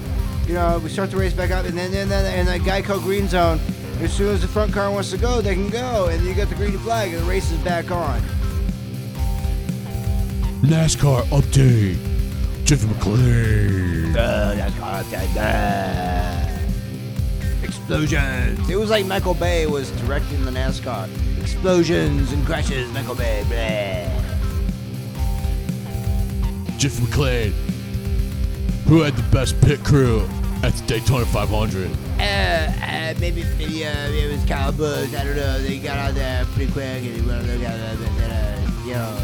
you 0.47 0.55
know 0.55 0.81
we 0.83 0.89
start 0.89 1.11
the 1.11 1.17
race 1.17 1.33
back 1.33 1.51
up, 1.51 1.65
and 1.65 1.77
then 1.77 1.93
then 1.93 2.09
then 2.09 2.25
and 2.25 2.49
that 2.49 2.61
Geico 2.61 3.01
Green 3.01 3.29
Zone. 3.29 3.61
As 4.01 4.13
soon 4.13 4.35
as 4.35 4.43
the 4.43 4.49
front 4.49 4.75
car 4.75 4.91
wants 4.91 5.11
to 5.13 5.17
go, 5.17 5.41
they 5.41 5.55
can 5.55 5.71
go, 5.71 6.09
and 6.09 6.23
you 6.23 6.35
get 6.35 6.51
the 6.51 6.55
green 6.55 6.77
flag, 6.79 7.15
and 7.15 7.23
the 7.23 7.27
race 7.27 7.51
is 7.51 7.59
back 7.61 7.91
on. 7.91 8.21
NASCAR 10.63 11.23
update. 11.27 12.06
Jiffy 12.67 12.89
McClane. 12.89 14.13
Explosions. 17.63 18.69
It 18.69 18.75
was 18.75 18.91
like 18.91 19.07
Michael 19.07 19.35
Bay 19.35 19.69
was 19.69 19.93
directing 20.03 20.45
the 20.45 20.51
NASCAR. 20.51 21.09
Explosions 21.41 22.33
and 22.33 22.45
crashes, 22.45 22.93
Michael 22.93 23.15
Bay. 23.15 23.45
Blah. 23.47 24.11
Jiffy 26.77 27.05
McClane. 27.05 27.53
Who 28.89 29.03
had 29.03 29.15
the 29.15 29.23
best 29.31 29.61
pit 29.61 29.85
crew 29.85 30.29
at 30.65 30.73
the 30.75 30.83
Daytona 30.89 31.25
500? 31.27 31.89
Uh, 31.89 31.93
uh, 32.19 33.15
maybe, 33.21 33.45
maybe 33.59 33.87
uh, 33.87 34.09
it 34.09 34.33
was 34.33 34.45
Kyle 34.45 34.73
Busch. 34.73 35.15
I 35.15 35.23
don't 35.23 35.37
know. 35.37 35.63
They 35.63 35.79
got 35.79 35.99
out 35.99 36.15
there 36.15 36.45
pretty 36.47 36.73
quick 36.73 36.85
and 36.85 37.15
he 37.15 37.21
went 37.21 37.43
on 37.43 37.47
the 37.47 37.59
guy, 37.59 37.95
but 37.95 38.17
then, 38.17 38.31
uh, 38.33 38.85
you 38.85 38.95
know, 38.95 39.17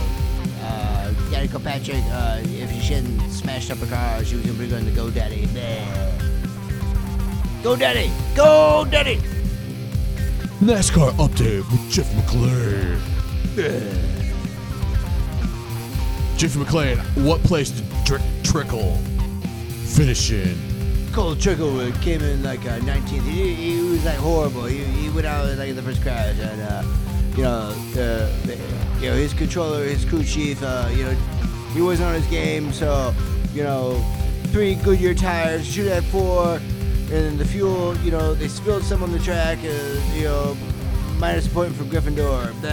uh, 0.62 1.01
Danica 1.32 1.64
Patrick, 1.64 2.04
uh, 2.10 2.40
if 2.44 2.70
she 2.82 2.92
hadn't 2.92 3.30
smashed 3.30 3.70
up 3.70 3.78
her 3.78 3.86
car, 3.86 4.22
she 4.22 4.36
was 4.36 4.44
gonna 4.44 4.58
be 4.58 4.68
going 4.68 4.84
to 4.84 4.90
GoDaddy. 4.90 5.46
Bleh. 5.48 6.12
GoDaddy! 7.62 8.10
GoDaddy! 8.34 9.18
NASCAR 10.60 11.10
update 11.12 11.64
with 11.70 11.90
Jiffy 11.90 12.14
McClane. 12.16 13.00
Jeff 16.36 16.52
McClane, 16.52 16.98
what 17.24 17.42
place 17.44 17.70
did 17.70 17.86
Trickle 18.44 18.96
finish 19.86 20.30
in? 20.32 20.54
Cole 21.14 21.34
Trickle 21.34 21.90
came 22.02 22.20
in 22.20 22.42
like 22.42 22.60
uh, 22.66 22.78
19th. 22.80 23.22
He, 23.22 23.54
he 23.54 23.80
was 23.90 24.04
like 24.04 24.16
horrible. 24.16 24.66
He, 24.66 24.84
he 24.84 25.08
went 25.08 25.26
out 25.26 25.46
like 25.56 25.70
in 25.70 25.76
the 25.76 25.82
first 25.82 26.02
crash, 26.02 26.38
and 26.38 26.60
uh, 26.60 26.82
you 27.36 27.44
know, 27.44 27.74
uh, 27.94 28.28
the, 28.44 28.58
you 29.02 29.10
know, 29.10 29.16
his 29.16 29.34
controller, 29.34 29.84
his 29.84 30.04
crew 30.04 30.22
chief, 30.22 30.62
uh, 30.62 30.88
you 30.92 31.02
know, 31.02 31.10
he 31.74 31.80
wasn't 31.82 32.08
on 32.08 32.14
his 32.14 32.26
game, 32.28 32.72
so, 32.72 33.12
you 33.52 33.64
know, 33.64 34.00
three 34.52 34.76
Goodyear 34.76 35.12
tires, 35.12 35.66
shoot 35.66 35.88
at 35.88 36.04
four, 36.04 36.60
and 37.10 37.36
the 37.36 37.44
fuel, 37.44 37.96
you 37.98 38.12
know, 38.12 38.32
they 38.32 38.46
spilled 38.46 38.84
some 38.84 39.02
on 39.02 39.10
the 39.10 39.18
track, 39.18 39.58
uh, 39.58 40.14
you 40.14 40.24
know, 40.24 40.56
minus 41.18 41.48
point 41.48 41.74
for 41.74 41.82
Gryffindor. 41.82 42.52
Blah. 42.60 42.70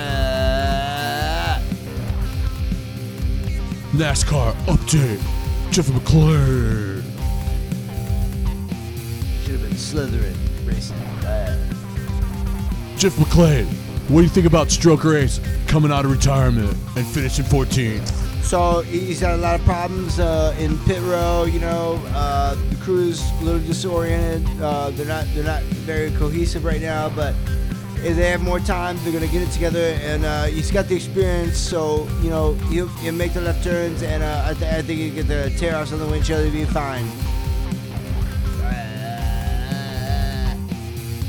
NASCAR 3.93 4.53
update, 4.67 5.71
Jeffrey 5.71 5.95
McClure. 5.95 7.01
Should 9.41 9.59
have 9.59 9.61
been 9.63 9.71
Slytherin 9.71 10.37
racing. 10.67 10.95
Blah. 11.21 11.55
Jeff 12.97 13.13
McClane 13.13 13.88
what 14.09 14.21
do 14.21 14.23
you 14.23 14.29
think 14.29 14.47
about 14.47 14.69
Stroker 14.69 15.21
Ace 15.21 15.39
coming 15.67 15.91
out 15.91 16.03
of 16.03 16.09
retirement 16.09 16.75
and 16.97 17.05
finishing 17.05 17.45
14th? 17.45 18.07
So 18.43 18.81
he's 18.81 19.19
had 19.19 19.35
a 19.35 19.37
lot 19.37 19.59
of 19.59 19.63
problems 19.65 20.19
uh, 20.19 20.55
in 20.57 20.79
pit 20.79 20.99
row. 21.03 21.43
You 21.43 21.59
know, 21.59 22.01
uh, 22.07 22.55
the 22.55 22.75
crew's 22.77 23.21
a 23.39 23.43
little 23.43 23.59
disoriented. 23.59 24.49
Uh, 24.59 24.89
they're 24.89 25.05
not 25.05 25.27
they're 25.35 25.43
not 25.43 25.61
very 25.61 26.09
cohesive 26.13 26.65
right 26.65 26.81
now. 26.81 27.09
But 27.09 27.35
if 27.97 28.15
they 28.15 28.31
have 28.31 28.41
more 28.41 28.59
time, 28.59 28.97
they're 29.03 29.13
gonna 29.13 29.27
get 29.27 29.43
it 29.43 29.51
together. 29.51 29.95
And 30.01 30.25
uh, 30.25 30.45
he's 30.45 30.71
got 30.71 30.87
the 30.87 30.95
experience, 30.95 31.59
so 31.59 32.07
you 32.23 32.31
know 32.31 32.55
he'll, 32.71 32.87
he'll 32.87 33.13
make 33.13 33.33
the 33.33 33.41
left 33.41 33.63
turns. 33.63 34.01
And 34.01 34.23
uh, 34.23 34.45
I, 34.47 34.53
th- 34.55 34.73
I 34.73 34.81
think 34.81 35.01
he'll 35.01 35.13
get 35.13 35.27
the 35.27 35.53
tear 35.55 35.75
offs 35.75 35.93
on 35.93 35.99
the 35.99 36.07
windshield. 36.07 36.45
He'll 36.45 36.51
be 36.51 36.65
fine. 36.65 37.05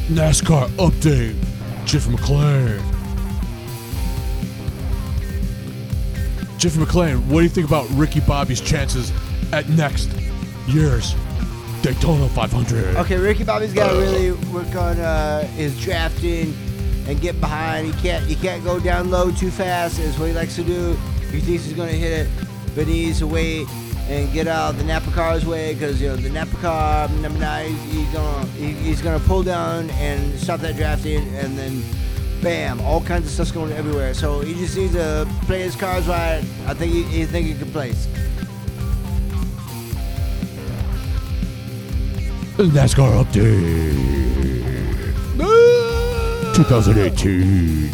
NASCAR 0.08 0.68
update. 0.78 1.50
Jeff 1.84 2.08
McLean. 2.08 2.80
Jeff 6.58 6.76
McLean, 6.76 7.16
what 7.28 7.38
do 7.38 7.44
you 7.44 7.49
think 7.49 7.66
about 7.66 7.88
Ricky 7.90 8.20
Bobby's 8.20 8.60
chances 8.60 9.12
at 9.52 9.68
next 9.70 10.10
year's 10.66 11.14
Daytona 11.82 12.28
500? 12.28 12.96
Okay, 12.96 13.16
Ricky 13.16 13.44
Bobby's 13.44 13.72
got 13.72 13.90
to 13.90 13.99
really 13.99 14.32
work 14.52 14.75
on 14.75 14.99
uh, 14.99 15.46
his 15.49 15.80
drafting 15.80 16.54
and 17.06 17.20
get 17.20 17.40
behind. 17.40 17.87
He 17.92 18.00
can't 18.02 18.25
he 18.25 18.34
can't 18.34 18.62
go 18.62 18.78
down 18.78 19.10
low 19.10 19.30
too 19.32 19.50
fast. 19.50 19.99
Is 19.99 20.18
what 20.18 20.26
he 20.26 20.32
likes 20.34 20.54
to 20.56 20.62
do. 20.62 20.92
He 21.30 21.40
thinks 21.40 21.64
he's 21.64 21.72
gonna 21.72 21.92
hit 21.92 22.26
it, 22.26 22.30
but 22.75 22.87
he 22.87 23.06
needs 23.06 23.20
to 23.20 23.26
wait 23.26 23.66
and 24.10 24.32
get 24.32 24.48
out 24.48 24.70
of 24.70 24.78
the 24.78 24.84
Napa 24.84 25.10
car's 25.12 25.46
way 25.46 25.72
because 25.72 26.02
you 26.02 26.08
know 26.08 26.16
the 26.16 26.30
Napa 26.30 26.56
car 26.56 27.08
number 27.08 27.38
nine. 27.38 27.72
He's 27.90 28.08
gonna 28.08 28.46
he, 28.48 28.72
he's 28.72 29.00
gonna 29.00 29.20
pull 29.20 29.44
down 29.44 29.88
and 29.90 30.38
stop 30.38 30.58
that 30.60 30.74
drafting, 30.74 31.22
and 31.36 31.56
then 31.56 31.82
bam, 32.42 32.80
all 32.80 33.00
kinds 33.00 33.26
of 33.26 33.30
stuff's 33.30 33.52
going 33.52 33.72
everywhere. 33.72 34.12
So 34.14 34.40
he 34.40 34.54
just 34.54 34.76
needs 34.76 34.94
to 34.94 35.28
play 35.42 35.62
his 35.62 35.76
cards 35.76 36.08
right. 36.08 36.42
I 36.66 36.74
think 36.74 36.92
he, 36.92 37.02
he 37.04 37.24
think 37.24 37.46
he 37.46 37.54
can 37.54 37.70
place. 37.70 38.08
NASCAR 42.56 43.24
update. 43.24 44.10
2018. 46.54 47.90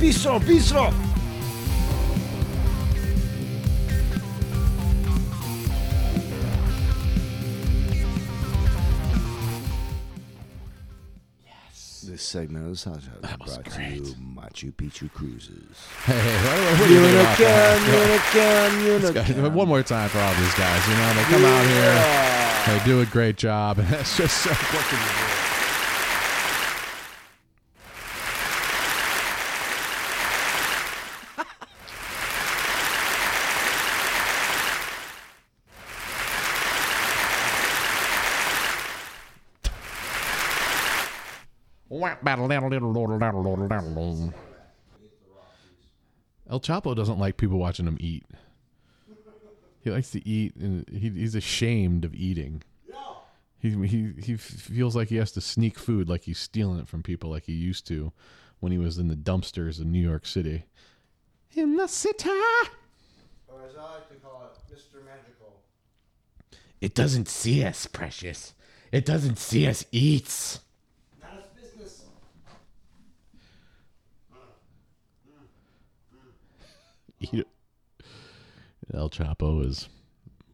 Bistro, 0.00 0.40
bistro. 0.40 1.03
Segment 12.24 12.64
of 12.64 12.70
the 12.72 12.76
South 12.76 13.02
Side 13.04 13.40
was 13.40 13.54
brought 13.54 13.64
to 13.64 13.70
great. 13.70 13.94
you 13.94 14.02
Machu 14.02 14.72
Picchu 14.72 15.12
Cruises. 15.12 15.76
Hey, 16.04 16.14
what, 16.14 16.80
what 16.80 16.88
do 16.88 16.94
you 16.94 17.00
think 17.00 17.20
about 17.20 17.38
that? 17.38 19.14
Unicorn. 19.14 19.54
One 19.54 19.68
more 19.68 19.82
time 19.82 20.08
for 20.08 20.18
all 20.18 20.34
these 20.34 20.54
guys. 20.54 20.88
You 20.88 20.94
know, 20.94 21.14
they 21.14 21.22
come 21.24 21.44
out 21.44 21.66
here, 21.66 22.78
they 22.78 22.84
do 22.84 23.00
a 23.00 23.06
great 23.06 23.36
job, 23.36 23.78
and 23.78 23.92
it's 23.94 24.16
just 24.16 24.42
so. 24.42 24.50
What 24.50 25.33
can 44.98 45.04
you? 45.04 45.22
El 46.48 46.60
Choppo 46.60 46.94
doesn't 46.94 47.18
like 47.18 47.36
people 47.36 47.58
watching 47.58 47.86
him 47.86 47.96
eat. 48.00 48.24
He 49.80 49.90
likes 49.90 50.10
to 50.10 50.26
eat, 50.26 50.56
and 50.56 50.88
he, 50.88 51.10
he's 51.10 51.34
ashamed 51.34 52.04
of 52.04 52.14
eating. 52.14 52.62
He, 53.64 53.70
he 53.86 54.12
he 54.20 54.36
feels 54.36 54.94
like 54.94 55.08
he 55.08 55.16
has 55.16 55.32
to 55.32 55.40
sneak 55.40 55.78
food, 55.78 56.06
like 56.06 56.24
he's 56.24 56.38
stealing 56.38 56.78
it 56.80 56.86
from 56.86 57.02
people, 57.02 57.30
like 57.30 57.44
he 57.44 57.54
used 57.54 57.86
to 57.86 58.12
when 58.60 58.72
he 58.72 58.78
was 58.78 58.98
in 58.98 59.08
the 59.08 59.14
dumpsters 59.14 59.80
in 59.80 59.90
New 59.90 60.06
York 60.06 60.26
City. 60.26 60.64
In 61.54 61.76
the 61.76 61.86
city. 61.86 62.28
Or 63.48 63.62
as 63.66 63.74
I 63.74 63.82
like 63.94 64.08
to 64.10 64.14
call 64.16 64.52
it, 64.52 64.74
Mr. 64.74 65.02
Magical. 65.02 65.62
It 66.82 66.94
doesn't 66.94 67.28
see 67.28 67.64
us, 67.64 67.86
precious. 67.86 68.52
It 68.92 69.06
doesn't 69.06 69.38
see 69.38 69.66
us 69.66 69.86
eats. 69.92 70.60
Not 71.22 71.32
his 71.32 71.46
business. 71.62 72.04
Eat 77.32 77.40
it. 77.40 77.48
El 78.92 79.08
Choppo 79.08 79.64
is 79.64 79.88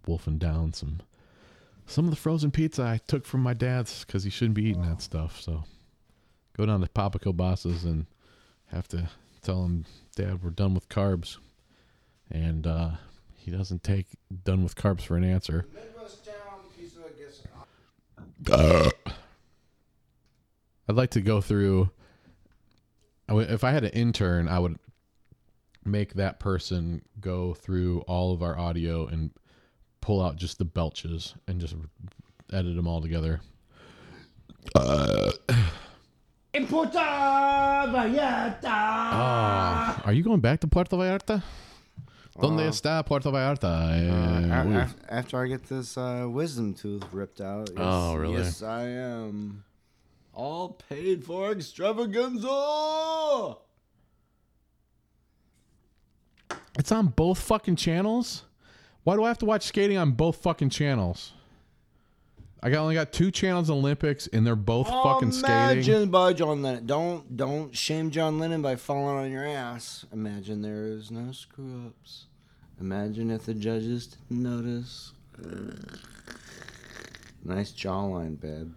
wolfing 0.07 0.39
down 0.39 0.73
some 0.73 1.01
some 1.87 2.05
of 2.05 2.11
the 2.11 2.17
frozen 2.17 2.51
pizza 2.53 2.83
I 2.83 3.01
took 3.09 3.27
from 3.27 3.43
my 3.43 3.53
dad's 3.53 4.05
because 4.05 4.23
he 4.23 4.31
shouldn't 4.31 4.55
be 4.55 4.67
eating 4.67 4.83
that 4.83 5.03
stuff. 5.03 5.41
So 5.41 5.65
go 6.57 6.65
down 6.65 6.81
to 6.81 6.89
Papa 6.89 7.19
Kielbasa's 7.19 7.85
and 7.85 8.07
have 8.67 8.87
to 8.89 9.09
tell 9.43 9.65
him, 9.65 9.85
Dad, 10.15 10.43
we're 10.43 10.51
done 10.51 10.75
with 10.75 10.89
carbs, 10.89 11.39
and 12.31 12.67
uh, 12.67 12.91
he 13.35 13.51
doesn't 13.51 13.83
take 13.83 14.07
done 14.45 14.63
with 14.63 14.77
carbs 14.77 15.03
for 15.03 15.17
an 15.17 15.25
answer. 15.25 15.67
I'd 20.89 20.97
like 20.97 21.11
to 21.11 21.21
go 21.21 21.41
through. 21.41 21.91
If 23.29 23.65
I 23.65 23.71
had 23.71 23.85
an 23.85 23.91
intern, 23.91 24.49
I 24.49 24.59
would 24.59 24.79
make 25.85 26.15
that 26.15 26.39
person 26.41 27.03
go 27.21 27.55
through 27.55 28.01
all 28.03 28.33
of 28.33 28.43
our 28.43 28.59
audio 28.59 29.07
and 29.07 29.31
pull 30.01 30.21
out 30.23 30.37
just 30.37 30.59
the 30.59 30.65
belches 30.65 31.35
and 31.47 31.61
just 31.61 31.75
edit 32.53 32.75
them 32.77 32.87
all 32.87 33.01
together. 33.01 33.41
Ah, 39.13 40.03
are 40.05 40.13
you 40.13 40.23
going 40.23 40.41
back 40.41 40.61
to 40.61 40.67
Puerto 40.67 40.97
Vallarta? 40.97 41.43
¿Dónde 42.39 42.67
está 42.69 43.05
Puerto 43.05 43.31
Vallarta? 43.31 43.91
Uy. 44.67 44.77
Af- 44.83 44.95
After 45.09 45.43
I 45.45 45.49
get 45.49 45.65
this 45.65 45.97
uh, 45.99 46.27
wisdom 46.29 46.75
tooth 46.75 47.05
ripped 47.13 47.41
out. 47.41 47.69
Yes, 47.71 47.79
Oh, 47.79 48.15
really? 48.17 48.35
Yes, 48.35 48.63
I 48.63 48.85
am. 48.89 49.65
All 50.33 50.71
paid 50.89 51.25
for 51.25 51.53
extravaganza. 51.53 52.49
It's 56.79 56.93
on 56.93 57.09
both 57.09 57.41
fucking 57.41 57.77
channels. 57.77 58.45
Why 59.05 59.17
do 59.17 59.25
I 59.25 59.29
have 59.29 59.39
to 59.39 59.47
watch 59.47 59.65
skating 59.65 59.97
on 59.97 60.13
both 60.13 60.37
fucking 60.37 60.71
channels? 60.71 61.33
I 62.63 62.69
got 62.69 62.83
only 62.83 62.95
got 62.95 63.13
two 63.13 63.31
channels 63.31 63.71
Olympics, 63.71 64.27
and 64.27 64.47
they're 64.47 64.55
both 64.55 64.87
oh, 64.91 65.03
fucking 65.03 65.33
skating. 65.33 65.55
Imagine 65.55 66.11
by 66.11 66.35
John 66.35 66.63
Lennon. 66.63 66.85
Don't 66.87 67.37
don't 67.37 67.75
shame 67.75 68.11
John 68.11 68.39
Lennon 68.39 68.61
by 68.61 68.77
falling 68.77 69.17
on 69.17 69.31
your 69.31 69.47
ass. 69.47 70.05
Imagine 70.13 70.61
there 70.61 70.85
is 70.85 71.11
no 71.11 71.33
screw 71.33 71.87
ups. 71.87 72.27
Imagine 72.79 73.31
if 73.31 73.47
the 73.47 73.55
judges 73.55 74.09
didn't 74.09 74.43
notice. 74.43 75.13
Nice 77.43 77.73
jawline, 77.73 78.39
babe. 78.39 78.73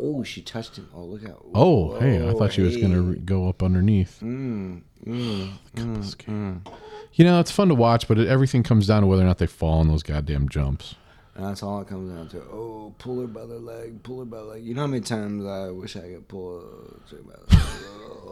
Oh, 0.00 0.22
she 0.22 0.40
touched 0.42 0.76
him. 0.76 0.88
Oh, 0.94 1.04
look 1.04 1.24
out. 1.28 1.44
Oh, 1.54 1.98
hey! 1.98 2.26
I 2.28 2.32
thought 2.32 2.52
she 2.52 2.62
was 2.62 2.76
gonna 2.76 3.00
re- 3.00 3.18
go 3.18 3.48
up 3.48 3.62
underneath. 3.62 4.20
Mm, 4.22 4.82
mm, 5.04 5.50
mm, 5.76 6.16
mm. 6.16 6.72
You 7.14 7.24
know, 7.24 7.40
it's 7.40 7.50
fun 7.50 7.68
to 7.68 7.74
watch, 7.74 8.08
but 8.08 8.18
it, 8.18 8.28
everything 8.28 8.62
comes 8.62 8.86
down 8.86 9.02
to 9.02 9.06
whether 9.06 9.22
or 9.22 9.26
not 9.26 9.38
they 9.38 9.46
fall 9.46 9.80
in 9.82 9.88
those 9.88 10.02
goddamn 10.02 10.48
jumps. 10.48 10.94
And 11.34 11.44
that's 11.44 11.62
all 11.62 11.80
it 11.80 11.88
comes 11.88 12.12
down 12.12 12.28
to. 12.28 12.38
Oh, 12.50 12.94
pull 12.98 13.20
her 13.20 13.26
by 13.26 13.46
the 13.46 13.58
leg, 13.58 14.02
pull 14.02 14.20
her 14.20 14.24
by 14.24 14.38
the 14.38 14.44
leg. 14.44 14.64
You 14.64 14.74
know 14.74 14.82
how 14.82 14.86
many 14.86 15.02
times 15.02 15.44
I 15.44 15.70
wish 15.70 15.96
I 15.96 16.00
could 16.00 16.28
pull 16.28 16.60
her 16.60 17.20
by 17.22 17.34
the 17.48 17.56
leg? 17.56 17.62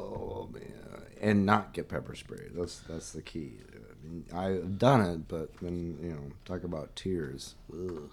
Oh 0.00 0.48
man, 0.52 1.02
and 1.20 1.44
not 1.44 1.72
get 1.72 1.88
pepper 1.88 2.14
sprayed. 2.14 2.52
That's 2.54 2.78
that's 2.80 3.12
the 3.12 3.22
key. 3.22 3.54
I 3.74 4.06
mean, 4.06 4.24
I've 4.32 4.78
done 4.78 5.00
it, 5.00 5.28
but 5.28 5.56
then, 5.60 5.98
you 6.00 6.10
know, 6.10 6.30
talk 6.44 6.64
about 6.64 6.94
tears. 6.94 7.56
Ugh. 7.72 8.10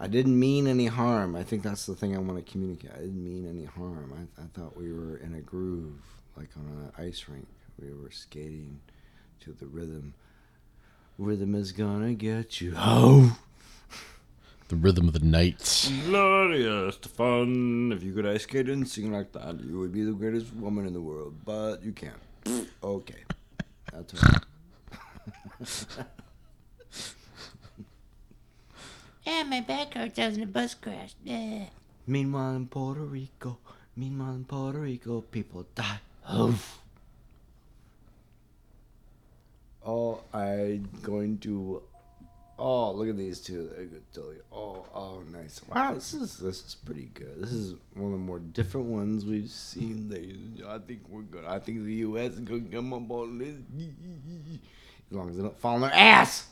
I 0.00 0.06
didn't 0.06 0.38
mean 0.38 0.66
any 0.66 0.86
harm. 0.86 1.34
I 1.34 1.42
think 1.42 1.62
that's 1.62 1.86
the 1.86 1.94
thing 1.94 2.14
I 2.14 2.18
want 2.18 2.44
to 2.44 2.50
communicate. 2.50 2.92
I 2.94 3.00
didn't 3.00 3.22
mean 3.22 3.48
any 3.48 3.64
harm. 3.64 4.12
I, 4.16 4.42
I 4.42 4.46
thought 4.54 4.76
we 4.76 4.92
were 4.92 5.16
in 5.16 5.34
a 5.34 5.40
groove, 5.40 6.00
like 6.36 6.50
on 6.56 6.66
an 6.66 6.92
ice 7.04 7.24
rink. 7.28 7.48
We 7.80 7.92
were 7.92 8.10
skating 8.10 8.80
to 9.40 9.52
the 9.52 9.66
rhythm. 9.66 10.14
Rhythm 11.18 11.54
is 11.54 11.72
gonna 11.72 12.14
get 12.14 12.60
you. 12.60 12.74
Oh. 12.76 13.38
The 14.68 14.76
rhythm 14.76 15.08
of 15.08 15.14
the 15.14 15.20
night. 15.20 15.90
Glorious 16.04 16.96
fun. 16.96 17.90
If 17.90 18.02
you 18.02 18.12
could 18.12 18.26
ice 18.26 18.42
skate 18.42 18.68
and 18.68 18.86
sing 18.86 19.10
like 19.10 19.32
that, 19.32 19.60
you 19.64 19.78
would 19.78 19.92
be 19.92 20.04
the 20.04 20.12
greatest 20.12 20.54
woman 20.54 20.86
in 20.86 20.92
the 20.92 21.00
world. 21.00 21.34
But 21.44 21.82
you 21.82 21.92
can't. 21.92 22.68
Okay. 22.84 23.24
That's 23.92 24.14
right. 24.22 26.06
Yeah, 29.28 29.42
my 29.42 29.60
back 29.60 29.92
hurts. 29.92 30.18
I 30.18 30.26
was 30.26 30.36
in 30.38 30.44
a 30.44 30.46
bus 30.46 30.72
crash. 30.72 31.14
Yeah. 31.22 31.66
Meanwhile 32.06 32.56
in 32.56 32.66
Puerto 32.66 33.02
Rico, 33.02 33.58
meanwhile 33.94 34.32
in 34.32 34.44
Puerto 34.44 34.78
Rico, 34.78 35.20
people 35.20 35.66
die. 35.74 36.00
Oof. 36.34 36.78
Oh, 39.84 40.20
I'm 40.32 40.88
going 41.02 41.36
to. 41.40 41.82
Oh, 42.58 42.92
look 42.92 43.10
at 43.10 43.18
these 43.18 43.40
two. 43.40 43.70
I 43.74 43.82
could 43.82 44.12
tell 44.14 44.32
you. 44.32 44.42
Oh, 44.50 44.86
oh, 44.94 45.22
nice. 45.30 45.60
Wow, 45.68 45.92
this 45.92 46.14
is 46.14 46.38
this 46.38 46.64
is 46.64 46.74
pretty 46.74 47.10
good. 47.12 47.34
This 47.36 47.52
is 47.52 47.74
one 47.92 48.06
of 48.06 48.12
the 48.12 48.24
more 48.24 48.38
different 48.38 48.86
ones 48.86 49.26
we've 49.26 49.50
seen. 49.50 50.08
They, 50.08 50.36
I 50.66 50.78
think 50.78 51.02
we're 51.06 51.20
good. 51.20 51.44
I 51.44 51.58
think 51.58 51.84
the 51.84 51.94
U.S. 51.96 52.32
is 52.32 52.40
gonna 52.40 52.62
come 52.62 52.94
up 52.94 53.10
on 53.10 53.36
this. 53.36 53.56
As 55.10 55.16
long 55.16 55.28
as 55.28 55.36
they 55.36 55.42
don't 55.42 55.60
fall 55.60 55.74
on 55.74 55.82
their 55.82 55.92
ass. 55.92 56.46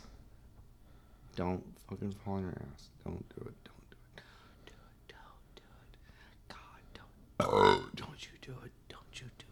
Don't 1.36 1.62
fucking 1.88 2.14
fall 2.24 2.34
on 2.34 2.42
your 2.44 2.50
ass. 2.50 2.88
Don't 3.04 3.28
do 3.28 3.42
it. 3.46 3.54
Don't 3.62 3.90
do 3.90 3.96
it. 4.16 4.22
Do 4.64 4.72
it. 4.72 5.12
Don't 5.12 5.92
do 5.92 6.00
it. 6.24 6.48
God, 6.48 7.50
don't. 7.68 7.96
Don't 7.96 8.22
you 8.22 8.32
do 8.40 8.52
it. 8.64 8.72
Don't 8.88 9.20
you 9.20 9.28
do 9.38 9.44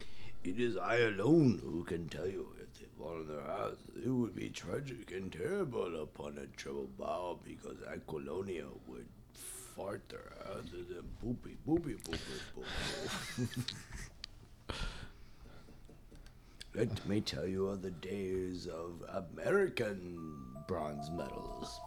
it. 0.00 0.48
It 0.50 0.60
is 0.60 0.76
I 0.76 0.96
alone 0.98 1.60
who 1.64 1.84
can 1.84 2.06
tell 2.10 2.26
you 2.26 2.48
if 2.60 2.78
they 2.78 2.86
fall 2.98 3.14
on 3.16 3.28
their 3.28 3.40
ass. 3.40 3.76
It 4.04 4.10
would 4.10 4.36
be 4.36 4.50
tragic 4.50 5.10
and 5.10 5.32
terrible 5.32 6.02
upon 6.02 6.36
a 6.36 6.46
troubled 6.56 6.96
bow 6.98 7.38
because 7.44 7.78
that 7.86 8.06
colonia 8.06 8.66
would 8.86 9.06
fart 9.74 10.02
their 10.10 10.32
asses 10.52 10.90
and 10.90 11.20
poopy, 11.22 11.56
poopy, 11.64 11.94
poopy, 11.94 12.18
poopy. 12.54 13.64
Let 16.78 17.08
me 17.08 17.20
tell 17.20 17.44
you 17.46 17.66
of 17.66 17.82
the 17.82 17.90
days 17.90 18.68
of 18.68 19.02
American 19.36 20.16
bronze 20.68 21.10
medals. 21.10 21.80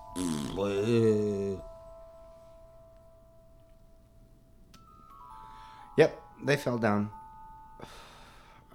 yep, 5.98 6.22
they 6.44 6.58
fell 6.58 6.78
down. 6.78 7.10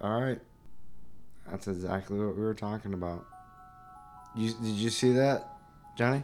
All 0.01 0.19
right. 0.19 0.39
That's 1.51 1.67
exactly 1.67 2.17
what 2.19 2.35
we 2.35 2.41
were 2.41 2.55
talking 2.55 2.93
about. 2.93 3.25
You, 4.35 4.53
did 4.53 4.73
you 4.73 4.89
see 4.89 5.11
that, 5.13 5.47
Johnny? 5.97 6.23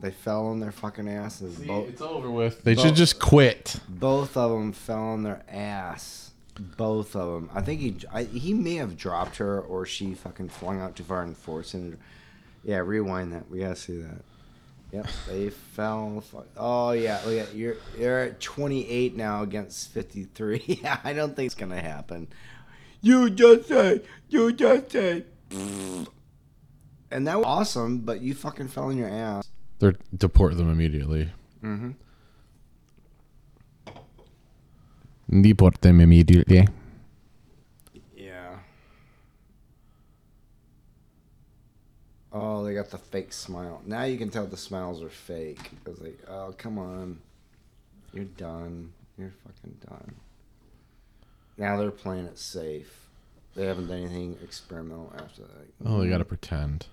They 0.00 0.10
fell 0.10 0.46
on 0.46 0.60
their 0.60 0.70
fucking 0.70 1.08
asses. 1.08 1.58
Both, 1.58 1.88
it's 1.88 2.02
over 2.02 2.30
with. 2.30 2.62
They 2.62 2.74
Bo- 2.74 2.82
should 2.82 2.94
just 2.94 3.18
quit. 3.18 3.80
both 3.88 4.36
of 4.36 4.50
them 4.50 4.72
fell 4.72 5.02
on 5.02 5.22
their 5.22 5.42
ass. 5.48 6.32
Both 6.58 7.14
of 7.14 7.32
them. 7.32 7.50
I 7.54 7.60
think 7.60 7.80
he 7.80 7.96
I, 8.12 8.24
he 8.24 8.52
may 8.54 8.76
have 8.76 8.96
dropped 8.96 9.36
her, 9.36 9.60
or 9.60 9.86
she 9.86 10.14
fucking 10.14 10.48
flung 10.48 10.80
out 10.80 10.96
too 10.96 11.04
far 11.04 11.22
and 11.22 11.36
forced 11.36 11.72
him. 11.72 11.98
Yeah, 12.64 12.78
rewind 12.78 13.32
that. 13.32 13.50
We 13.50 13.60
gotta 13.60 13.76
see 13.76 13.98
that. 13.98 14.22
Yep, 14.92 15.06
they 15.28 15.50
fell. 15.50 16.24
Oh 16.56 16.92
yeah, 16.92 17.20
look 17.26 17.48
at 17.48 17.54
you're 17.54 17.76
you're 17.98 18.18
at 18.20 18.40
28 18.40 19.16
now 19.16 19.42
against 19.42 19.90
53. 19.92 20.62
Yeah, 20.82 20.98
I 21.04 21.12
don't 21.12 21.36
think 21.36 21.46
it's 21.46 21.54
gonna 21.54 21.80
happen. 21.80 22.28
You 23.00 23.30
just 23.30 23.68
say, 23.68 24.02
you 24.28 24.52
just 24.52 24.90
say. 24.92 25.24
And 27.10 27.26
that 27.26 27.38
was 27.38 27.46
awesome, 27.46 27.98
but 27.98 28.20
you 28.20 28.34
fucking 28.34 28.68
fell 28.68 28.84
on 28.84 28.98
your 28.98 29.08
ass. 29.08 29.48
They're 29.78 29.94
deport 30.16 30.56
them 30.56 30.70
immediately. 30.70 31.30
Mm-hmm. 31.62 31.92
Deport 35.30 35.80
them 35.82 36.00
immediately. 36.00 36.66
Yeah. 38.16 38.56
Oh, 42.32 42.64
they 42.64 42.74
got 42.74 42.90
the 42.90 42.98
fake 42.98 43.32
smile. 43.32 43.82
Now 43.84 44.04
you 44.04 44.16
can 44.16 44.30
tell 44.30 44.46
the 44.46 44.56
smiles 44.56 45.02
are 45.02 45.10
fake. 45.10 45.70
I 45.86 45.90
was 45.90 46.00
like, 46.00 46.18
oh, 46.28 46.54
come 46.56 46.78
on. 46.78 47.18
You're 48.12 48.24
done. 48.24 48.92
You're 49.18 49.34
fucking 49.44 49.76
done. 49.86 50.14
Now 51.58 51.76
they're 51.76 51.90
playing 51.90 52.26
it 52.26 52.38
safe. 52.38 53.06
They 53.54 53.66
haven't 53.66 53.88
done 53.88 53.98
anything 53.98 54.38
experimental 54.42 55.12
after 55.18 55.42
that. 55.42 55.66
Oh, 55.84 56.00
they 56.00 56.08
gotta 56.08 56.24
pretend. 56.24 56.86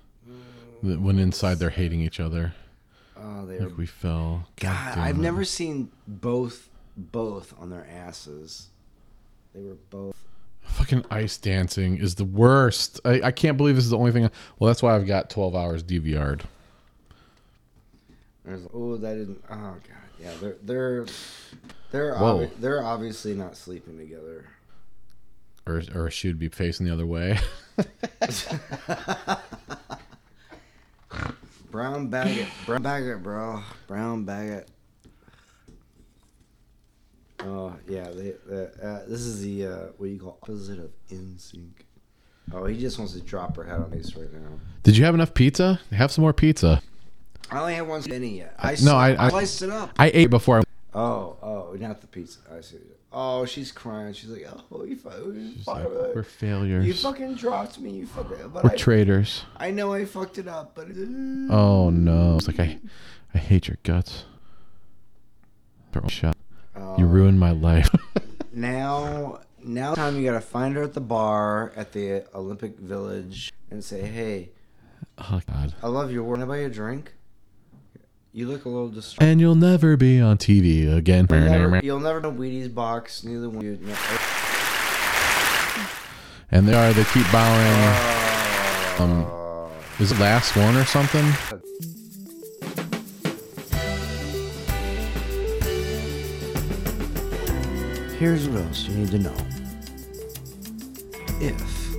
That 0.83 0.99
When 0.99 1.19
inside 1.19 1.59
they're 1.59 1.69
hating 1.69 2.01
each 2.01 2.19
other. 2.19 2.53
Oh, 3.15 3.45
they 3.45 3.57
are. 3.57 3.67
Like 3.67 3.77
we 3.77 3.85
fell. 3.85 4.47
God, 4.57 4.97
I've 4.97 5.17
never 5.17 5.45
seen 5.45 5.91
both 6.07 6.69
both 6.97 7.53
on 7.59 7.69
their 7.69 7.85
asses. 7.91 8.69
They 9.53 9.61
were 9.61 9.75
both. 9.89 10.15
Fucking 10.61 11.05
ice 11.11 11.37
dancing 11.37 11.97
is 11.97 12.15
the 12.15 12.25
worst. 12.25 12.99
I, 13.05 13.21
I 13.25 13.31
can't 13.31 13.55
believe 13.57 13.75
this 13.75 13.85
is 13.85 13.91
the 13.91 13.97
only 13.97 14.11
thing. 14.11 14.29
Well, 14.59 14.67
that's 14.67 14.83
why 14.83 14.95
I've 14.95 15.07
got 15.07 15.29
12 15.29 15.55
hours 15.55 15.83
DVR'd. 15.83 16.43
There's, 18.43 18.67
oh, 18.73 18.97
that 18.97 19.13
didn't. 19.15 19.43
Oh 19.49 19.55
god, 19.55 19.81
yeah, 20.19 20.31
they're 20.39 20.57
they're 20.61 21.05
they're 21.91 22.13
obvi- 22.13 22.51
they're 22.59 22.83
obviously 22.83 23.33
not 23.33 23.57
sleeping 23.57 23.97
together. 23.97 24.45
Or, 25.65 25.81
or 25.95 26.11
she 26.11 26.27
would 26.27 26.37
be 26.37 26.49
facing 26.49 26.85
the 26.85 26.93
other 26.93 27.07
way. 27.07 27.39
Brown 31.71 32.09
Baggett, 32.09 32.47
Brown 32.67 32.83
Baggett, 32.83 33.23
bro, 33.23 33.63
Brown 33.87 34.25
Baggett. 34.25 34.69
Oh 37.45 37.73
yeah, 37.87 38.09
they, 38.09 38.33
they, 38.47 38.67
uh, 38.81 38.99
this 39.07 39.21
is 39.21 39.41
the 39.41 39.67
uh, 39.67 39.77
what 39.97 40.09
you 40.09 40.19
call 40.19 40.37
opposite 40.41 40.79
of 40.79 40.91
in 41.09 41.37
sync. 41.37 41.85
Oh, 42.53 42.65
he 42.65 42.79
just 42.79 42.97
wants 42.99 43.13
to 43.13 43.21
drop 43.21 43.55
her 43.57 43.63
head 43.63 43.79
on 43.79 43.91
face 43.91 44.15
right 44.15 44.31
now. 44.33 44.47
Did 44.83 44.97
you 44.97 45.03
have 45.05 45.15
enough 45.15 45.33
pizza? 45.33 45.79
Have 45.91 46.11
some 46.11 46.21
more 46.21 46.33
pizza. 46.33 46.81
I 47.51 47.59
only 47.59 47.75
have 47.75 47.87
one 47.87 48.01
skinny 48.01 48.37
yet. 48.37 48.55
I 48.59 48.75
No, 48.83 48.95
I- 48.95 49.25
I- 49.25 49.29
sliced 49.29 49.61
it 49.61 49.69
up. 49.69 49.91
I 49.97 50.11
ate 50.13 50.29
before. 50.29 50.59
I, 50.59 50.63
Oh, 50.97 51.35
oh, 51.43 51.75
not 51.79 51.99
the 52.01 52.07
pizza. 52.07 52.39
I 52.55 52.61
see. 52.61 52.77
Oh, 53.11 53.45
she's 53.45 53.71
crying. 53.71 54.13
She's 54.13 54.29
like, 54.29 54.47
oh, 54.71 54.83
you, 54.85 54.95
fu- 54.95 55.09
you, 55.33 55.51
She's 55.55 55.63
fuck- 55.65 55.75
like, 55.77 55.87
we're 56.15 56.23
failures. 56.23 56.85
you 56.85 56.93
fucking 56.93 57.35
dropped 57.35 57.79
me. 57.79 57.91
You 57.91 58.07
fucking. 58.07 58.49
But 58.53 58.63
We're 58.63 58.71
I, 58.71 58.75
traitors. 58.75 59.43
I 59.57 59.71
know 59.71 59.93
I 59.93 60.05
fucked 60.05 60.37
it 60.37 60.47
up, 60.47 60.73
but. 60.75 60.87
uh, 60.87 61.53
Oh 61.53 61.89
no! 61.89 62.35
It's 62.37 62.47
like 62.47 62.59
I, 62.61 62.79
I 63.33 63.37
hate 63.39 63.67
your 63.67 63.77
guts. 63.83 64.23
Throw 65.91 66.07
You 66.97 67.05
ruined 67.05 67.39
my 67.39 67.51
life. 67.51 67.89
Now, 68.57 69.41
now, 69.61 69.95
time 69.95 70.15
you 70.15 70.23
gotta 70.23 70.39
find 70.39 70.75
her 70.77 70.83
at 70.83 70.93
the 70.93 71.01
bar 71.01 71.73
at 71.75 71.91
the 71.91 72.23
Olympic 72.33 72.77
Village 72.79 73.51
and 73.69 73.83
say, 73.83 74.03
"Hey, 74.03 74.51
oh 75.17 75.41
God! 75.45 75.73
I 75.83 75.87
love 75.87 76.09
your 76.09 76.23
work. 76.23 76.37
Can 76.37 76.43
I 76.43 76.45
buy 76.45 76.59
you 76.61 76.67
a 76.67 76.69
drink? 76.69 77.15
You 78.31 78.47
look 78.47 78.63
a 78.63 78.69
little 78.69 78.87
distraught. 78.87 79.27
And 79.27 79.41
you'll 79.41 79.55
never 79.55 79.97
be 79.97 80.21
on 80.21 80.37
TV 80.37 80.89
again. 80.95 81.27
You'll 81.29 81.39
never, 81.41 81.79
you'll 81.83 81.99
never 81.99 82.21
know 82.21 82.31
Wheaties 82.31 82.73
box. 82.73 83.25
Neither 83.25 83.49
one. 83.49 83.57
of 83.57 83.63
You, 83.63 83.77
no, 83.81 83.95
And 86.51 86.65
they 86.65 86.73
are. 86.75 86.93
They 86.93 87.03
keep 87.05 87.29
bowing. 87.29 87.95
Um, 88.99 89.69
is 89.99 90.13
it 90.13 90.19
last 90.19 90.55
one 90.55 90.77
or 90.77 90.85
something? 90.85 91.25
Here's 98.25 98.49
what 98.49 98.63
else 98.63 98.87
you 98.87 98.95
need 98.95 99.11
to 99.11 99.19
know. 99.19 99.35
If 101.39 101.95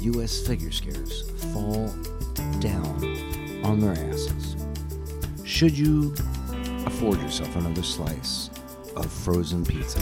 U.S. 0.00 0.46
figure 0.46 0.70
skaters 0.70 1.30
fall 1.52 1.88
down 2.58 3.60
on 3.62 3.78
their 3.78 3.92
asses, 3.92 4.56
should 5.44 5.76
you 5.76 6.14
afford 6.86 7.20
yourself 7.20 7.54
another 7.56 7.82
slice 7.82 8.48
of 8.96 9.12
frozen 9.12 9.62
pizza? 9.62 10.00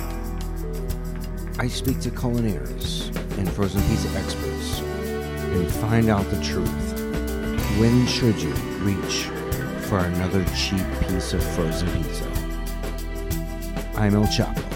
I 1.59 1.67
speak 1.67 1.99
to 2.03 2.11
culinaires 2.11 3.09
and 3.37 3.51
frozen 3.51 3.83
pizza 3.89 4.09
experts 4.17 4.79
and 4.83 5.69
find 5.69 6.11
out 6.11 6.31
the 6.31 6.41
truth. 6.45 6.93
When 7.81 8.07
should 8.07 8.41
you 8.41 8.53
reach 8.85 9.25
for 9.89 9.99
another 9.99 10.45
cheap 10.55 10.87
piece 11.09 11.33
of 11.33 11.43
frozen 11.43 11.89
pizza? 12.05 12.31
I'm 13.97 14.15
El 14.15 14.27
Choppo 14.27 14.70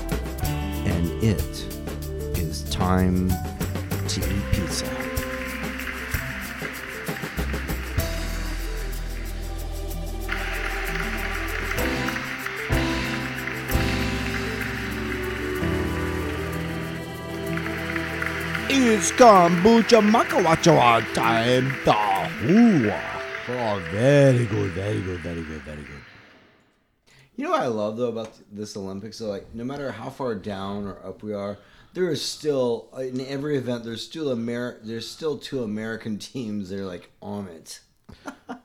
it 1.24 1.64
is 2.36 2.64
time 2.64 3.30
to 4.08 4.20
eat 4.20 4.44
pizza. 4.52 4.84
It's 18.68 19.10
kombucha 19.12 20.00
makawacha 20.02 21.14
time. 21.14 21.72
Oh, 23.46 23.80
very 23.90 24.44
good, 24.44 24.72
very 24.72 25.00
good, 25.00 25.20
very 25.20 25.42
good, 25.42 25.62
very 25.62 25.82
good. 25.82 26.13
You 27.36 27.44
know 27.44 27.50
what 27.50 27.62
I 27.62 27.66
love 27.66 27.96
though 27.96 28.08
about 28.08 28.32
this 28.52 28.76
Olympics? 28.76 29.16
So 29.18 29.26
like, 29.26 29.46
no 29.54 29.64
matter 29.64 29.90
how 29.92 30.10
far 30.10 30.34
down 30.34 30.86
or 30.86 31.04
up 31.06 31.22
we 31.22 31.32
are, 31.34 31.58
there 31.92 32.08
is 32.10 32.22
still 32.24 32.88
in 32.98 33.20
every 33.22 33.56
event. 33.56 33.84
There's 33.84 34.04
still 34.04 34.30
Amer. 34.32 34.78
There's 34.82 35.08
still 35.08 35.38
two 35.38 35.62
American 35.62 36.18
teams 36.32 36.68
that 36.70 36.78
are 36.80 36.84
like 36.86 37.10
on 37.20 37.48
it. 37.48 37.80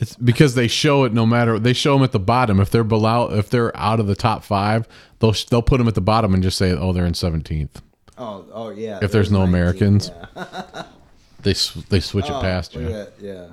It's 0.00 0.14
because 0.14 0.54
they 0.54 0.68
show 0.68 1.02
it 1.02 1.12
no 1.12 1.26
matter 1.26 1.58
they 1.58 1.72
show 1.72 1.94
them 1.94 2.04
at 2.04 2.12
the 2.12 2.20
bottom. 2.20 2.60
If 2.60 2.70
they're 2.70 2.84
below, 2.84 3.32
if 3.32 3.50
they're 3.50 3.76
out 3.76 3.98
of 3.98 4.06
the 4.06 4.14
top 4.14 4.44
five, 4.44 4.86
they'll 5.18 5.34
they'll 5.50 5.60
put 5.60 5.78
them 5.78 5.88
at 5.88 5.96
the 5.96 6.00
bottom 6.00 6.34
and 6.34 6.40
just 6.40 6.56
say, 6.56 6.70
"Oh, 6.70 6.92
they're 6.92 7.04
in 7.04 7.14
17th." 7.14 7.82
Oh, 8.16 8.46
oh 8.52 8.70
yeah. 8.70 9.00
If 9.02 9.10
there's 9.10 9.32
no 9.32 9.40
19, 9.44 9.48
Americans. 9.48 10.10
yeah. 10.36 10.84
They 11.42 11.52
they 11.88 11.98
switch 11.98 12.26
it 12.26 12.30
Oh, 12.32 12.40
past 12.40 12.76
look 12.76 12.84
you. 12.84 12.90
that, 12.90 13.12
Yeah. 13.20 13.48